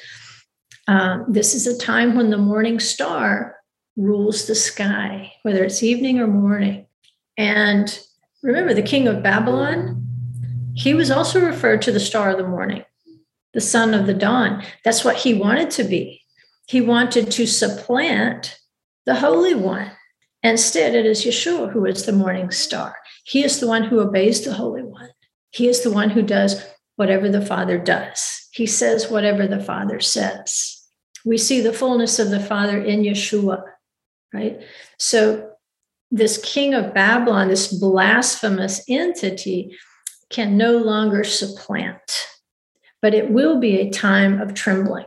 [0.88, 3.56] uh, this is a time when the morning star
[3.96, 6.86] rules the sky, whether it's evening or morning.
[7.36, 7.98] And
[8.42, 10.06] remember, the king of Babylon
[10.76, 12.84] he was also referred to the star of the morning,
[13.56, 14.62] the son of the dawn.
[14.84, 16.20] That's what he wanted to be.
[16.68, 18.58] He wanted to supplant
[19.06, 19.92] the Holy One.
[20.42, 22.96] Instead, it is Yeshua who is the morning star.
[23.24, 25.08] He is the one who obeys the Holy One.
[25.52, 26.66] He is the one who does
[26.96, 28.46] whatever the Father does.
[28.52, 30.84] He says whatever the Father says.
[31.24, 33.62] We see the fullness of the Father in Yeshua,
[34.34, 34.60] right?
[34.98, 35.52] So,
[36.10, 39.74] this king of Babylon, this blasphemous entity,
[40.28, 42.26] can no longer supplant,
[43.02, 45.06] but it will be a time of trembling,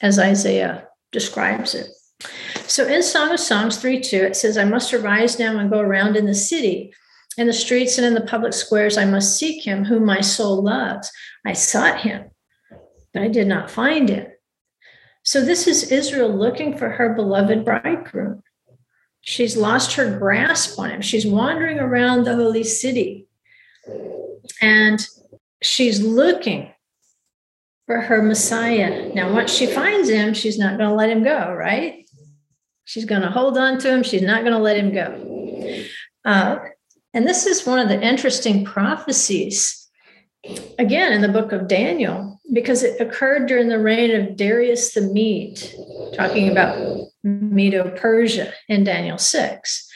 [0.00, 1.88] as Isaiah describes it.
[2.66, 5.80] So in Song of Songs 3 2, it says, I must arise now and go
[5.80, 6.92] around in the city,
[7.36, 8.98] in the streets and in the public squares.
[8.98, 11.10] I must seek him whom my soul loves.
[11.46, 12.30] I sought him,
[13.14, 14.26] but I did not find him.
[15.22, 18.42] So this is Israel looking for her beloved bridegroom.
[19.20, 21.02] She's lost her grasp on him.
[21.02, 23.26] She's wandering around the holy city
[24.60, 25.06] and
[25.62, 26.72] she's looking
[27.88, 29.10] for her Messiah.
[29.14, 32.06] Now, once she finds him, she's not going to let him go, right?
[32.84, 34.02] She's going to hold on to him.
[34.02, 35.82] She's not going to let him go.
[36.22, 36.58] Uh,
[37.14, 39.88] and this is one of the interesting prophecies,
[40.78, 45.00] again, in the book of Daniel, because it occurred during the reign of Darius the
[45.00, 45.58] Mede,
[46.14, 49.90] talking about Medo Persia in Daniel 6.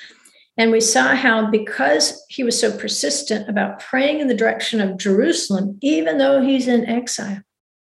[0.56, 4.96] And we saw how, because he was so persistent about praying in the direction of
[4.96, 7.42] Jerusalem, even though he's in exile.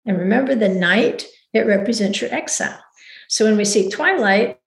[0.09, 2.82] And remember, the night, it represents your exile.
[3.28, 4.59] So when we see twilight,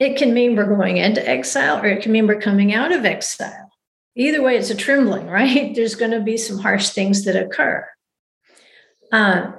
[0.00, 3.04] it can mean we're going into exile or it can mean we're coming out of
[3.04, 3.70] exile.
[4.16, 5.72] Either way, it's a trembling, right?
[5.72, 7.86] There's going to be some harsh things that occur.
[9.12, 9.52] Uh,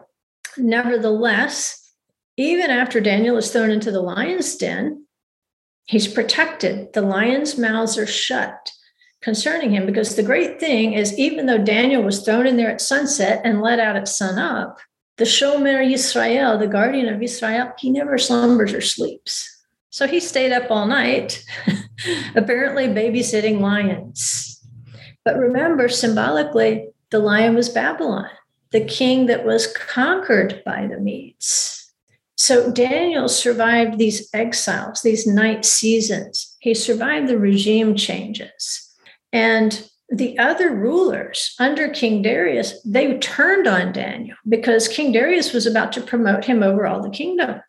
[0.58, 1.94] nevertheless,
[2.36, 5.06] even after Daniel is thrown into the lion's den,
[5.92, 6.94] He's protected.
[6.94, 8.72] The lions' mouths are shut
[9.22, 12.80] concerning him because the great thing is, even though Daniel was thrown in there at
[12.80, 14.80] sunset and let out at sunup,
[15.22, 19.64] the Shomer Yisrael, the guardian of Israel, he never slumbers or sleeps.
[19.92, 21.46] So he stayed up all night,
[22.36, 24.60] apparently babysitting lions.
[25.24, 28.32] But remember, symbolically, the lion was Babylon,
[28.72, 31.94] the king that was conquered by the Medes.
[32.36, 36.58] So Daniel survived these exiles, these night seasons.
[36.62, 38.92] He survived the regime changes.
[39.32, 45.66] And the other rulers under King Darius, they turned on Daniel because King Darius was
[45.66, 47.62] about to promote him over all the kingdom.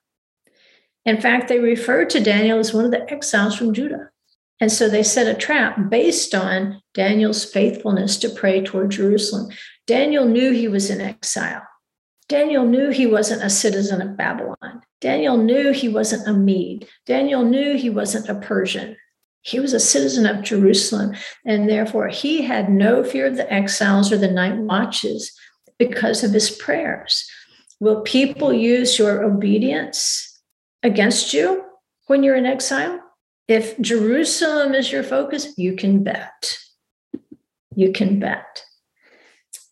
[1.05, 4.11] In fact, they referred to Daniel as one of the exiles from Judah.
[4.61, 9.51] And so they set a trap based on Daniel's faithfulness to pray toward Jerusalem.
[9.87, 11.63] Daniel knew he was in exile.
[12.29, 14.83] Daniel knew he wasn't a citizen of Babylon.
[15.01, 16.89] Daniel knew he wasn't a Mede.
[17.07, 18.97] Daniel knew he wasn't a Persian.
[19.43, 21.15] He was a citizen of Jerusalem,
[21.45, 25.33] and therefore he had no fear of the exiles or the night watches
[25.79, 27.29] because of his prayers.
[27.81, 30.41] Will people use your obedience
[30.83, 31.65] against you
[32.07, 33.01] when you're in exile?
[33.49, 36.59] If Jerusalem is your focus, you can bet.
[37.75, 38.63] You can bet.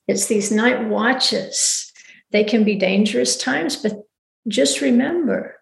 [0.08, 1.90] It's these night watches
[2.32, 3.92] they can be dangerous times, but
[4.48, 5.56] just remember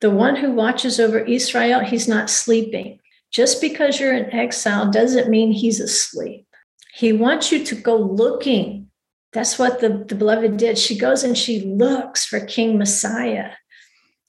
[0.00, 3.00] the one who watches over Israel, he's not sleeping.
[3.36, 6.46] Just because you're in exile doesn't mean he's asleep.
[6.94, 8.88] He wants you to go looking.
[9.34, 10.78] That's what the, the beloved did.
[10.78, 13.50] She goes and she looks for King Messiah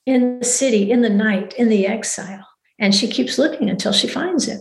[0.06, 2.46] in the city, in the night, in the exile.
[2.80, 4.60] And she keeps looking until she finds him.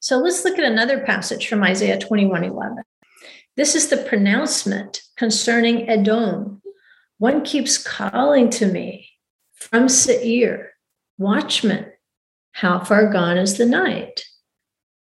[0.00, 2.78] So let's look at another passage from Isaiah 21 11.
[3.56, 6.62] This is the pronouncement concerning Edom.
[7.18, 9.10] One keeps calling to me
[9.54, 10.72] from Seir,
[11.16, 11.92] watchman,
[12.58, 14.24] how far gone is the night?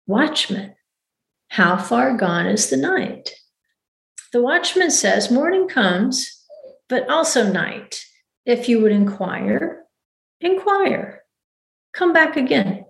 [0.08, 0.74] Watchman,
[1.50, 3.30] how far gone is the night?
[4.32, 6.44] The watchman says, Morning comes,
[6.88, 8.04] but also night.
[8.44, 9.84] If you would inquire,
[10.40, 11.22] inquire.
[11.92, 12.84] Come back again.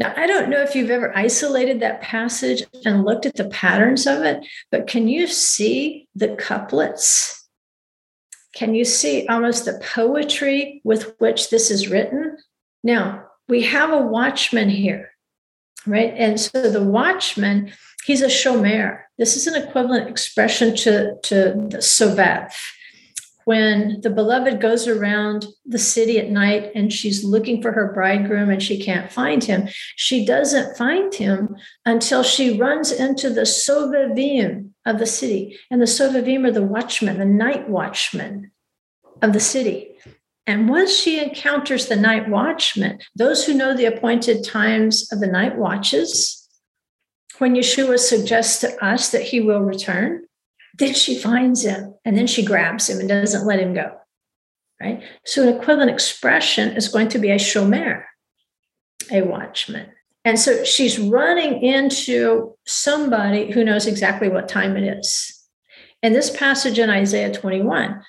[0.00, 4.08] Now, I don't know if you've ever isolated that passage and looked at the patterns
[4.08, 7.48] of it, but can you see the couplets?
[8.56, 12.38] Can you see almost the poetry with which this is written?
[12.82, 15.10] Now, we have a watchman here,
[15.86, 16.14] right?
[16.16, 17.72] And so the watchman,
[18.04, 19.02] he's a shomer.
[19.18, 21.36] This is an equivalent expression to, to
[21.70, 22.52] the sovev
[23.44, 28.50] when the beloved goes around the city at night and she's looking for her bridegroom
[28.50, 34.70] and she can't find him, she doesn't find him until she runs into the Sovavim
[34.86, 35.58] of the city.
[35.70, 38.50] And the Sovavim are the watchmen, the night watchmen
[39.22, 39.93] of the city.
[40.46, 45.26] And once she encounters the night watchman, those who know the appointed times of the
[45.26, 46.48] night watches,
[47.38, 50.24] when Yeshua suggests to us that he will return,
[50.78, 53.96] then she finds him and then she grabs him and doesn't let him go.
[54.80, 55.02] Right?
[55.24, 58.04] So, an equivalent expression is going to be a shomer,
[59.10, 59.88] a watchman.
[60.24, 65.42] And so she's running into somebody who knows exactly what time it is.
[66.02, 68.02] In this passage in Isaiah 21,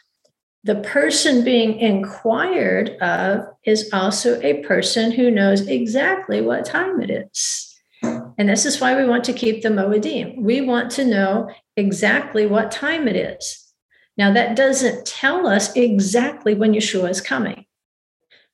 [0.65, 7.11] the person being inquired of is also a person who knows exactly what time it
[7.11, 7.71] is.
[8.01, 10.41] And this is why we want to keep the Moedim.
[10.41, 13.63] We want to know exactly what time it is.
[14.17, 17.65] Now, that doesn't tell us exactly when Yeshua is coming,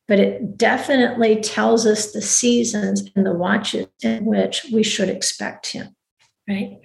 [0.10, 5.72] but it definitely tells us the seasons and the watches in which we should expect
[5.72, 5.96] him,
[6.50, 6.80] right?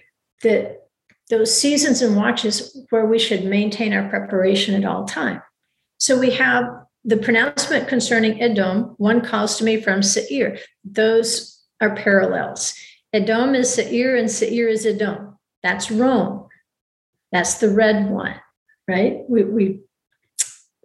[0.45, 0.86] That
[1.31, 5.43] those seasons and watches where we should maintain our preparation at all time.
[5.99, 6.65] So we have
[7.05, 10.59] the pronouncement concerning Edom, one calls to me from Seir.
[10.85, 12.75] Those are parallels.
[13.13, 15.39] Edom is Seir and Seir is Edom.
[15.63, 16.47] That's Rome.
[17.33, 18.35] That's the red one,
[18.87, 19.19] right?
[19.29, 19.81] We, we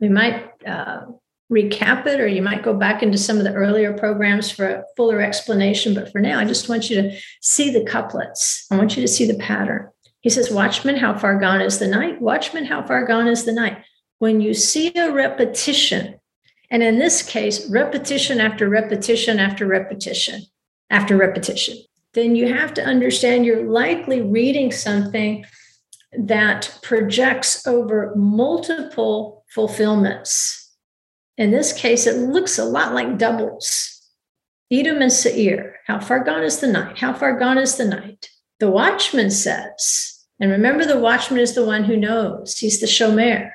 [0.01, 1.05] We might uh,
[1.51, 4.83] recap it, or you might go back into some of the earlier programs for a
[4.97, 5.93] fuller explanation.
[5.93, 8.65] But for now, I just want you to see the couplets.
[8.71, 9.90] I want you to see the pattern.
[10.21, 12.21] He says, Watchman, how far gone is the night?
[12.21, 13.83] Watchman, how far gone is the night?
[14.19, 16.19] When you see a repetition,
[16.69, 20.41] and in this case, repetition after repetition after repetition
[20.89, 21.77] after repetition,
[22.13, 25.45] then you have to understand you're likely reading something
[26.17, 30.61] that projects over multiple fulfillments
[31.41, 33.99] in this case, it looks a lot like doubles.
[34.71, 36.99] Edom and Seir, how far gone is the night?
[36.99, 38.29] How far gone is the night?
[38.59, 40.10] The watchman says,
[40.41, 43.51] and remember, the watchman is the one who knows, he's the shomer.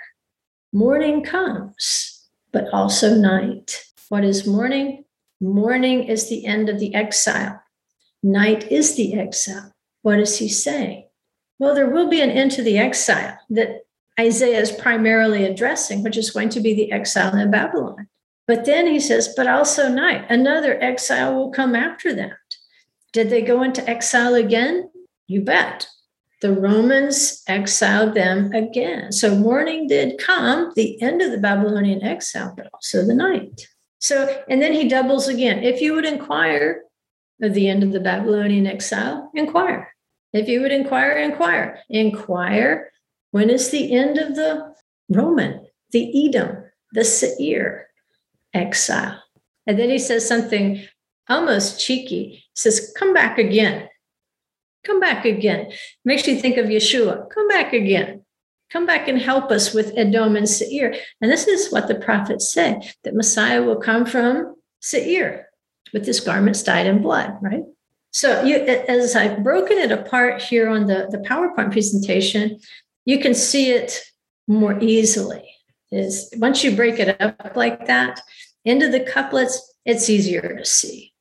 [0.73, 3.85] Morning comes, but also night.
[4.09, 5.05] What is morning?
[5.41, 7.61] Morning is the end of the exile.
[8.23, 9.75] Night is the exile.
[10.03, 11.09] What is he saying?
[11.59, 13.87] Well, there will be an end to the exile that
[14.19, 18.09] Isaiah is primarily addressing, which is going to be the exile in Babylon.
[18.47, 22.37] But then he says, but also night, another exile will come after that.
[23.13, 24.89] Did they go into exile again?
[25.27, 25.89] You bet.
[26.43, 29.11] The Romans exiled them again.
[29.11, 33.67] So morning did come, the end of the Babylonian exile, but also the night.
[34.01, 35.63] So, and then he doubles again.
[35.63, 36.83] If you would inquire
[37.41, 39.95] of the end of the Babylonian exile, inquire.
[40.33, 41.81] If you would inquire, inquire.
[41.89, 42.91] Inquire
[43.31, 44.75] when is the end of the
[45.09, 47.89] Roman, the Edom, the Seir
[48.55, 49.23] exile?
[49.67, 50.87] And then he says something
[51.29, 52.29] almost cheeky.
[52.29, 53.89] He says, Come back again.
[54.87, 55.73] Come back again.
[56.05, 57.29] Makes you think of Yeshua.
[57.31, 58.23] Come back again.
[58.71, 60.95] Come back and help us with Edom and Seir.
[61.21, 65.49] And this is what the prophets say that Messiah will come from Seir
[65.93, 67.63] with his garments dyed in blood, right?
[68.13, 72.59] So, you, as I've broken it apart here on the, the PowerPoint presentation,
[73.05, 74.01] you can see it
[74.49, 75.51] more easily.
[75.93, 78.21] Is once you break it up like that
[78.65, 81.13] into the couplets, it's easier to see.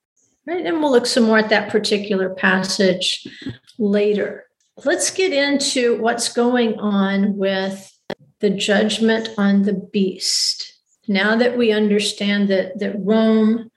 [0.47, 0.65] Right.
[0.65, 3.25] And we'll look some more at that particular passage
[3.79, 4.45] later.
[4.83, 7.91] Let's get into what's going on with
[8.41, 10.73] the judgment on the beast.
[11.07, 13.71] Now that we understand that, that Rome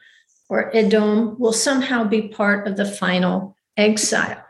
[0.49, 4.43] or Edom will somehow be part of the final exile.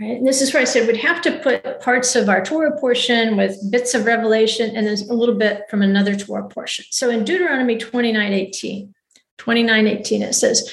[0.00, 0.18] Right?
[0.18, 3.36] And this is where I said we'd have to put parts of our Torah portion
[3.36, 6.84] with bits of Revelation and then a little bit from another Torah portion.
[6.90, 8.94] So in Deuteronomy 29 18,
[9.38, 10.70] 29 18, it says,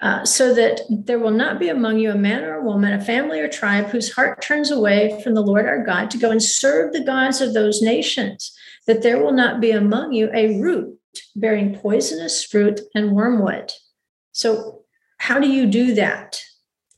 [0.00, 3.04] uh, so that there will not be among you a man or a woman, a
[3.04, 6.42] family or tribe whose heart turns away from the Lord our God to go and
[6.42, 10.98] serve the gods of those nations, that there will not be among you a root
[11.36, 13.72] bearing poisonous fruit and wormwood.
[14.32, 14.82] So,
[15.18, 16.40] how do you do that?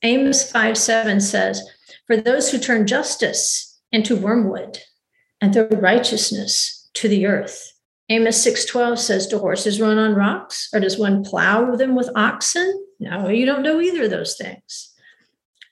[0.02, 1.62] Amos 5 7 says,
[2.06, 4.78] For those who turn justice into wormwood
[5.40, 7.72] and throw righteousness to the earth.
[8.08, 12.81] Amos 6:12 says, Do horses run on rocks, or does one plow them with oxen?
[13.02, 14.94] No, you don't know either of those things.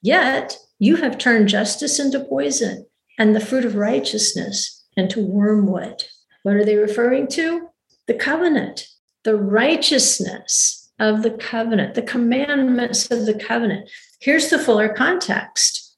[0.03, 2.87] Yet you have turned justice into poison
[3.21, 6.03] and the fruit of righteousness into wormwood.
[6.43, 7.69] What are they referring to?
[8.09, 8.89] The covenant,
[9.23, 13.89] the righteousness of the covenant, the commandments of the covenant.
[14.21, 15.95] Here's the fuller context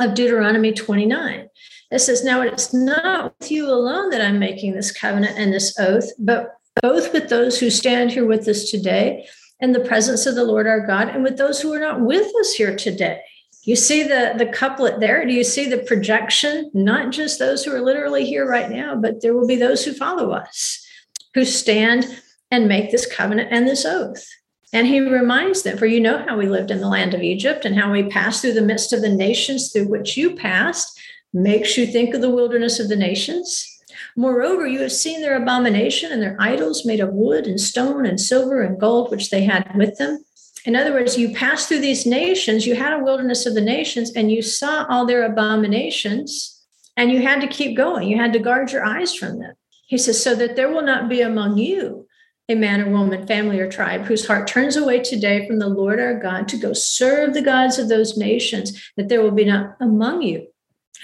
[0.00, 1.50] of Deuteronomy 29.
[1.90, 5.78] It says, Now it's not with you alone that I'm making this covenant and this
[5.78, 9.26] oath, but both with those who stand here with us today
[9.60, 12.34] in the presence of the Lord our God and with those who are not with
[12.40, 13.20] us here today.
[13.64, 15.24] You see the, the couplet there?
[15.24, 16.70] Do you see the projection?
[16.74, 19.94] Not just those who are literally here right now, but there will be those who
[19.94, 20.86] follow us,
[21.32, 24.26] who stand and make this covenant and this oath.
[24.74, 27.64] And he reminds them, for you know how we lived in the land of Egypt
[27.64, 31.00] and how we passed through the midst of the nations through which you passed,
[31.32, 33.73] makes you think of the wilderness of the nations.
[34.16, 38.20] Moreover, you have seen their abomination and their idols made of wood and stone and
[38.20, 40.24] silver and gold, which they had with them.
[40.64, 44.12] In other words, you passed through these nations, you had a wilderness of the nations,
[44.12, 46.64] and you saw all their abominations,
[46.96, 48.08] and you had to keep going.
[48.08, 49.54] You had to guard your eyes from them.
[49.86, 52.06] He says, so that there will not be among you
[52.48, 55.98] a man or woman, family or tribe whose heart turns away today from the Lord
[55.98, 59.76] our God to go serve the gods of those nations, that there will be not
[59.80, 60.46] among you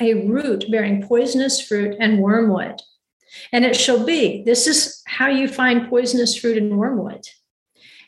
[0.00, 2.80] a root bearing poisonous fruit and wormwood.
[3.52, 7.24] And it shall be, this is how you find poisonous fruit and wormwood.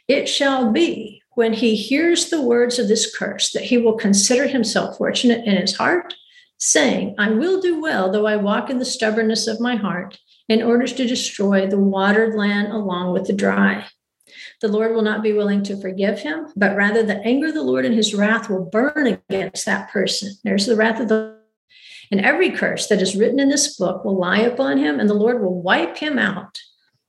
[0.08, 4.46] It shall be when he hears the words of this curse that he will consider
[4.46, 6.14] himself fortunate in his heart,
[6.58, 10.18] saying, I will do well, though I walk in the stubbornness of my heart
[10.48, 13.86] in order to destroy the watered land along with the dry.
[14.60, 17.62] The Lord will not be willing to forgive him, but rather the anger of the
[17.62, 20.34] Lord and his wrath will burn against that person.
[20.44, 21.41] There's the wrath of the
[22.12, 25.14] And every curse that is written in this book will lie upon him, and the
[25.14, 26.58] Lord will wipe him out,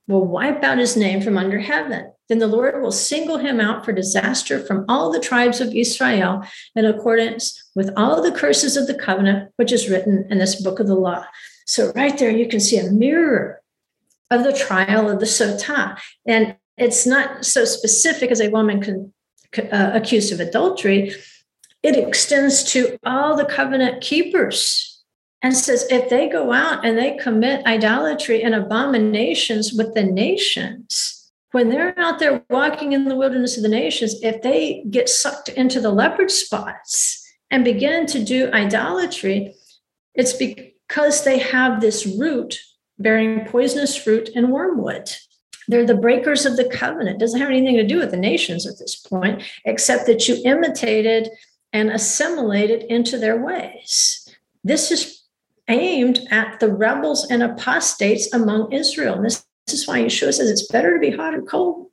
[0.08, 2.10] will wipe out his name from under heaven.
[2.30, 6.42] Then the Lord will single him out for disaster from all the tribes of Israel
[6.74, 10.80] in accordance with all the curses of the covenant, which is written in this book
[10.80, 11.26] of the law.
[11.66, 13.60] So, right there, you can see a mirror
[14.30, 15.98] of the trial of the Sotah.
[16.26, 19.12] And it's not so specific as a woman
[19.58, 21.14] uh, accused of adultery,
[21.82, 24.93] it extends to all the covenant keepers
[25.44, 31.30] and says if they go out and they commit idolatry and abominations with the nations,
[31.52, 35.50] when they're out there walking in the wilderness of the nations, if they get sucked
[35.50, 39.54] into the leopard spots and begin to do idolatry,
[40.14, 42.58] it's because they have this root
[42.98, 45.10] bearing poisonous fruit and wormwood.
[45.68, 47.16] They're the breakers of the covenant.
[47.16, 50.40] It doesn't have anything to do with the nations at this point, except that you
[50.42, 51.28] imitated
[51.70, 54.26] and assimilated into their ways.
[54.64, 55.23] This is
[55.68, 59.14] aimed at the rebels and apostates among Israel.
[59.14, 61.88] And this, this is why Yeshua says it's better to be hot or cold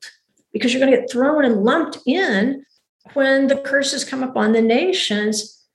[0.53, 2.65] because you're going to get thrown and lumped in
[3.13, 5.65] when the curses come upon the nations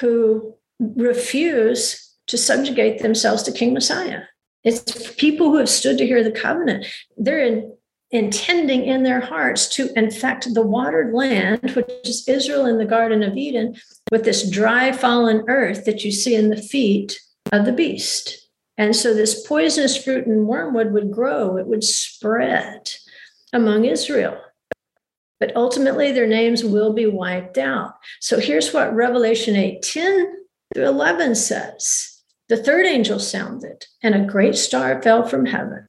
[0.00, 4.22] who refuse to subjugate themselves to King Messiah.
[4.62, 6.86] It's people who have stood to hear the covenant.
[7.18, 7.76] They're in,
[8.14, 13.24] intending in their hearts to infect the watered land, which is Israel in the Garden
[13.24, 13.74] of Eden,
[14.10, 18.48] with this dry, fallen earth that you see in the feet of the beast.
[18.78, 22.88] And so this poisonous fruit and wormwood would grow, it would spread
[23.52, 24.40] among Israel.
[25.40, 27.94] But ultimately, their names will be wiped out.
[28.20, 30.36] So here's what Revelation 8 10
[30.72, 35.88] through 11 says the third angel sounded, and a great star fell from heaven,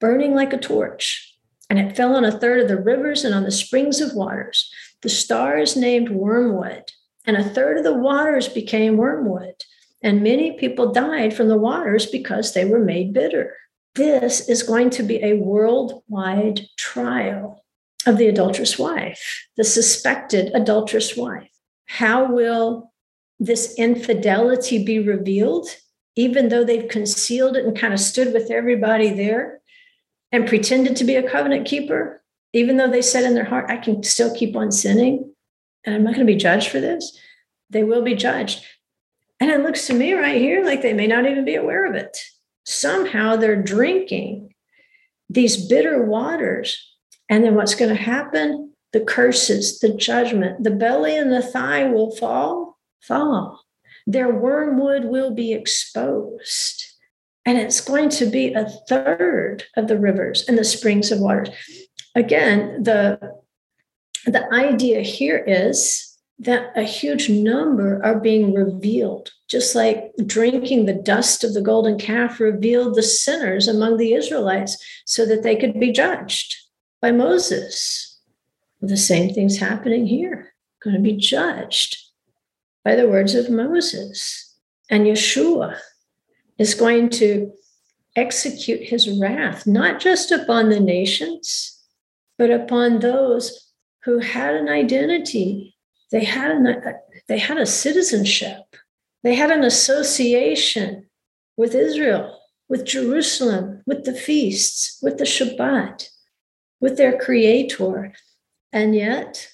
[0.00, 1.27] burning like a torch.
[1.70, 4.72] And it fell on a third of the rivers and on the springs of waters.
[5.02, 6.92] The star is named Wormwood,
[7.26, 9.54] and a third of the waters became wormwood.
[10.02, 13.56] And many people died from the waters because they were made bitter.
[13.94, 17.64] This is going to be a worldwide trial
[18.06, 21.50] of the adulterous wife, the suspected adulterous wife.
[21.86, 22.92] How will
[23.38, 25.68] this infidelity be revealed?
[26.18, 29.60] even though they've concealed it and kind of stood with everybody there
[30.32, 32.22] and pretended to be a covenant keeper,
[32.52, 35.32] even though they said in their heart, I can still keep on sinning
[35.84, 37.18] and I'm not going to be judged for this,
[37.70, 38.64] they will be judged.
[39.40, 41.94] And it looks to me right here like they may not even be aware of
[41.94, 42.16] it.
[42.64, 44.54] Somehow they're drinking
[45.30, 46.96] these bitter waters.
[47.28, 48.72] And then what's going to happen?
[48.92, 53.64] The curses, the judgment, the belly and the thigh will fall, fall
[54.08, 56.94] their wormwood will be exposed.
[57.48, 61.48] And it's going to be a third of the rivers and the springs of waters.
[62.14, 63.18] Again, the,
[64.26, 70.92] the idea here is that a huge number are being revealed, just like drinking the
[70.92, 74.76] dust of the golden calf revealed the sinners among the Israelites
[75.06, 76.54] so that they could be judged
[77.00, 78.20] by Moses.
[78.82, 80.52] The same thing's happening here,
[80.84, 81.96] going to be judged
[82.84, 84.54] by the words of Moses.
[84.90, 85.78] And Yeshua
[86.58, 87.52] is going to
[88.16, 91.80] execute his wrath, not just upon the nations,
[92.36, 93.72] but upon those
[94.04, 95.76] who had an identity.
[96.10, 96.82] They had, an,
[97.28, 98.76] they had a citizenship,
[99.22, 101.06] they had an association
[101.56, 102.38] with Israel,
[102.68, 106.08] with Jerusalem, with the feasts, with the Shabbat,
[106.80, 108.14] with their creator.
[108.72, 109.48] And yet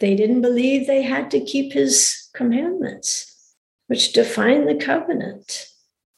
[0.00, 3.54] they didn't believe they had to keep his commandments,
[3.86, 5.66] which define the covenant.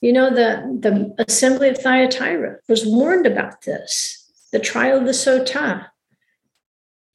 [0.00, 5.12] You know, the, the assembly of Thyatira was warned about this, the trial of the
[5.12, 5.86] Sotah.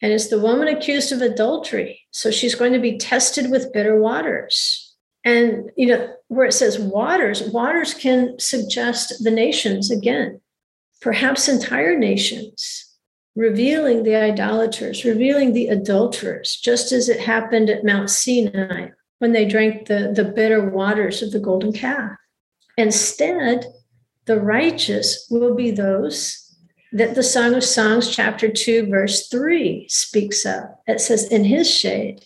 [0.02, 2.02] And it's the woman accused of adultery.
[2.12, 4.94] So she's going to be tested with bitter waters.
[5.24, 10.42] And, you know, where it says waters, waters can suggest the nations again,
[11.02, 12.86] perhaps entire nations
[13.36, 19.46] revealing the idolaters, revealing the adulterers, just as it happened at Mount Sinai when they
[19.46, 22.12] drank the, the bitter waters of the golden calf.
[22.78, 23.66] Instead,
[24.26, 26.42] the righteous will be those
[26.92, 30.64] that the Song of Songs, chapter 2, verse 3 speaks of.
[30.88, 32.26] It says, In his shade,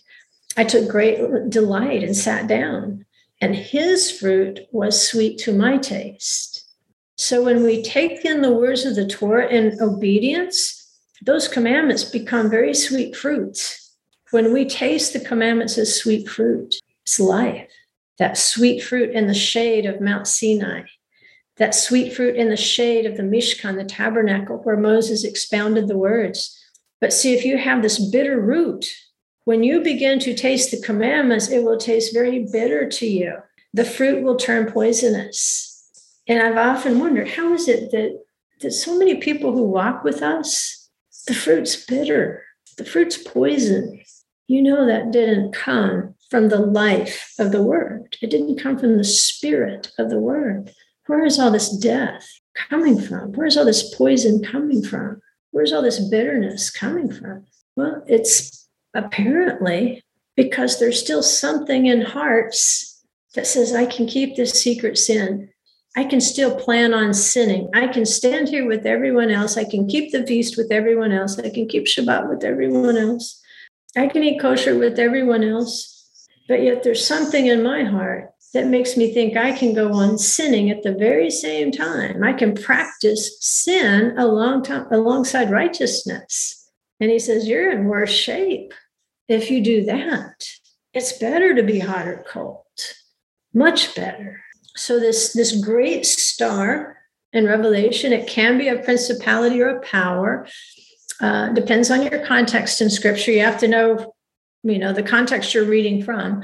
[0.56, 3.04] I took great delight and sat down,
[3.40, 6.66] and his fruit was sweet to my taste.
[7.16, 10.80] So when we take in the words of the Torah in obedience,
[11.22, 13.94] those commandments become very sweet fruits.
[14.30, 17.68] When we taste the commandments as sweet fruit, it's life.
[18.20, 20.82] That sweet fruit in the shade of Mount Sinai,
[21.56, 25.98] that sweet fruit in the shade of the Mishkan, the tabernacle where Moses expounded the
[25.98, 26.56] words.
[27.00, 28.86] But see, if you have this bitter root,
[29.44, 33.38] when you begin to taste the commandments, it will taste very bitter to you.
[33.72, 35.66] the fruit will turn poisonous.
[36.26, 38.20] And I've often wondered how is it that,
[38.60, 40.88] that so many people who walk with us,
[41.26, 42.44] the fruit's bitter,
[42.76, 44.00] the fruit's poison.
[44.46, 48.16] You know that didn't come from the life of the word.
[48.22, 50.72] It didn't come from the spirit of the word.
[51.06, 53.32] Where is all this death coming from?
[53.32, 55.20] Where's all this poison coming from?
[55.50, 57.46] Where's all this bitterness coming from?
[57.76, 60.04] Well, it's apparently
[60.36, 63.04] because there's still something in hearts
[63.34, 65.50] that says, I can keep this secret sin.
[65.96, 67.68] I can still plan on sinning.
[67.74, 69.56] I can stand here with everyone else.
[69.56, 71.38] I can keep the feast with everyone else.
[71.38, 73.42] I can keep Shabbat with everyone else.
[73.96, 75.89] I can eat kosher with everyone else.
[76.50, 80.18] But yet there's something in my heart that makes me think I can go on
[80.18, 82.24] sinning at the very same time.
[82.24, 86.68] I can practice sin along time, alongside righteousness.
[86.98, 88.74] And he says, You're in worse shape
[89.28, 90.44] if you do that.
[90.92, 92.64] It's better to be hot or cold,
[93.54, 94.40] much better.
[94.74, 96.96] So, this, this great star
[97.32, 100.48] in Revelation, it can be a principality or a power.
[101.20, 103.30] Uh, depends on your context in scripture.
[103.30, 104.14] You have to know,
[104.62, 106.42] you know, the context you're reading from.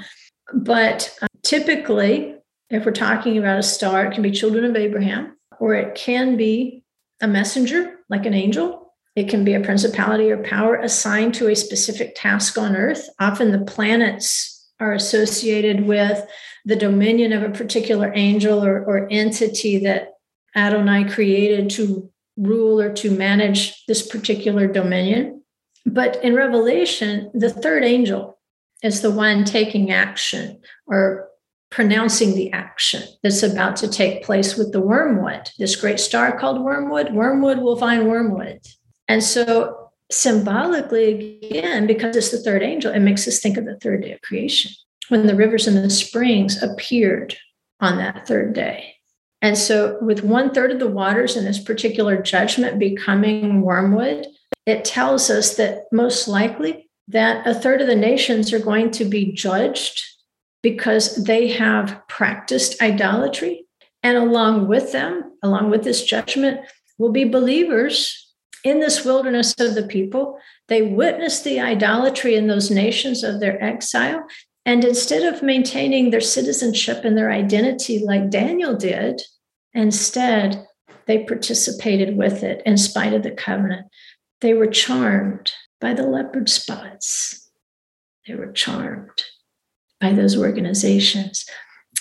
[0.54, 2.36] But uh, typically,
[2.70, 6.36] if we're talking about a star, it can be children of Abraham, or it can
[6.36, 6.84] be
[7.20, 8.92] a messenger, like an angel.
[9.14, 13.08] It can be a principality or power assigned to a specific task on earth.
[13.18, 16.22] Often the planets are associated with
[16.66, 20.14] the dominion of a particular angel or, or entity that
[20.54, 25.35] Adonai created to rule or to manage this particular dominion.
[25.86, 28.38] But in Revelation, the third angel
[28.82, 31.28] is the one taking action or
[31.70, 35.50] pronouncing the action that's about to take place with the wormwood.
[35.58, 38.60] This great star called wormwood, wormwood will find wormwood.
[39.08, 43.78] And so, symbolically, again, because it's the third angel, it makes us think of the
[43.78, 44.72] third day of creation
[45.08, 47.36] when the rivers and the springs appeared
[47.80, 48.94] on that third day.
[49.42, 54.26] And so, with one third of the waters in this particular judgment becoming wormwood,
[54.66, 59.04] it tells us that most likely that a third of the nations are going to
[59.04, 60.02] be judged
[60.62, 63.64] because they have practiced idolatry.
[64.02, 66.60] And along with them, along with this judgment,
[66.98, 70.38] will be believers in this wilderness of the people.
[70.66, 74.26] They witnessed the idolatry in those nations of their exile.
[74.64, 79.22] And instead of maintaining their citizenship and their identity like Daniel did,
[79.72, 80.66] instead,
[81.06, 83.86] they participated with it in spite of the covenant.
[84.40, 87.50] They were charmed by the leopard spots.
[88.26, 89.22] They were charmed
[90.00, 91.46] by those organizations.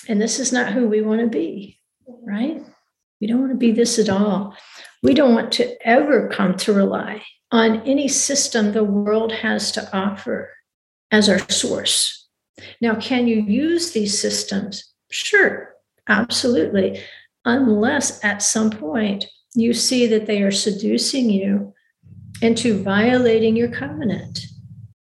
[0.08, 2.62] And this is not who we want to be, right?
[3.20, 4.54] We don't want to be this at all.
[5.02, 9.96] We don't want to ever come to rely on any system the world has to
[9.96, 10.50] offer
[11.10, 12.26] as our source
[12.80, 14.92] now, can you use these systems?
[15.10, 15.74] Sure,
[16.08, 17.02] absolutely.
[17.44, 21.74] Unless at some point you see that they are seducing you
[22.42, 24.46] into violating your covenant.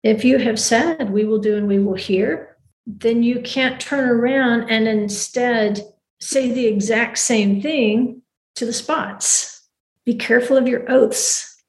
[0.02, 2.56] If you have said, we will do and we will hear,
[2.86, 5.80] then you can't turn around and instead
[6.20, 8.22] say the exact same thing
[8.54, 9.68] to the spots.
[10.04, 11.60] Be careful of your oaths.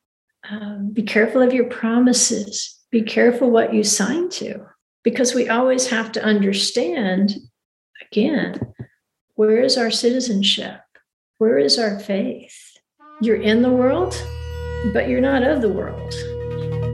[0.49, 2.79] Um, be careful of your promises.
[2.91, 4.65] Be careful what you sign to
[5.03, 7.35] because we always have to understand
[8.01, 8.59] again
[9.35, 10.79] where is our citizenship?
[11.37, 12.77] Where is our faith?
[13.21, 14.13] You're in the world,
[14.93, 16.13] but you're not of the world.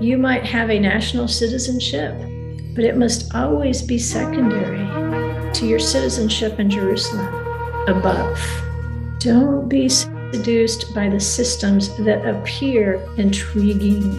[0.02, 2.14] You might have a national citizenship,
[2.76, 4.84] but it must always be secondary
[5.54, 7.28] to your citizenship in Jerusalem
[7.88, 8.40] above.
[9.20, 14.12] Don't be seduced by the systems that appear intriguing.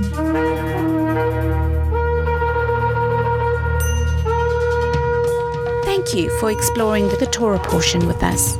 [5.85, 8.57] Thank you for exploring the Torah portion with us.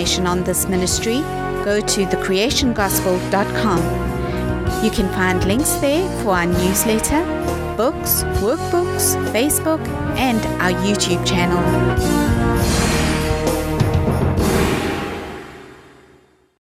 [0.00, 1.20] Information on this ministry,
[1.62, 4.84] go to thecreationgospel.com.
[4.84, 7.22] You can find links there for our newsletter,
[7.76, 9.86] books, workbooks, Facebook,
[10.16, 12.29] and our YouTube channel.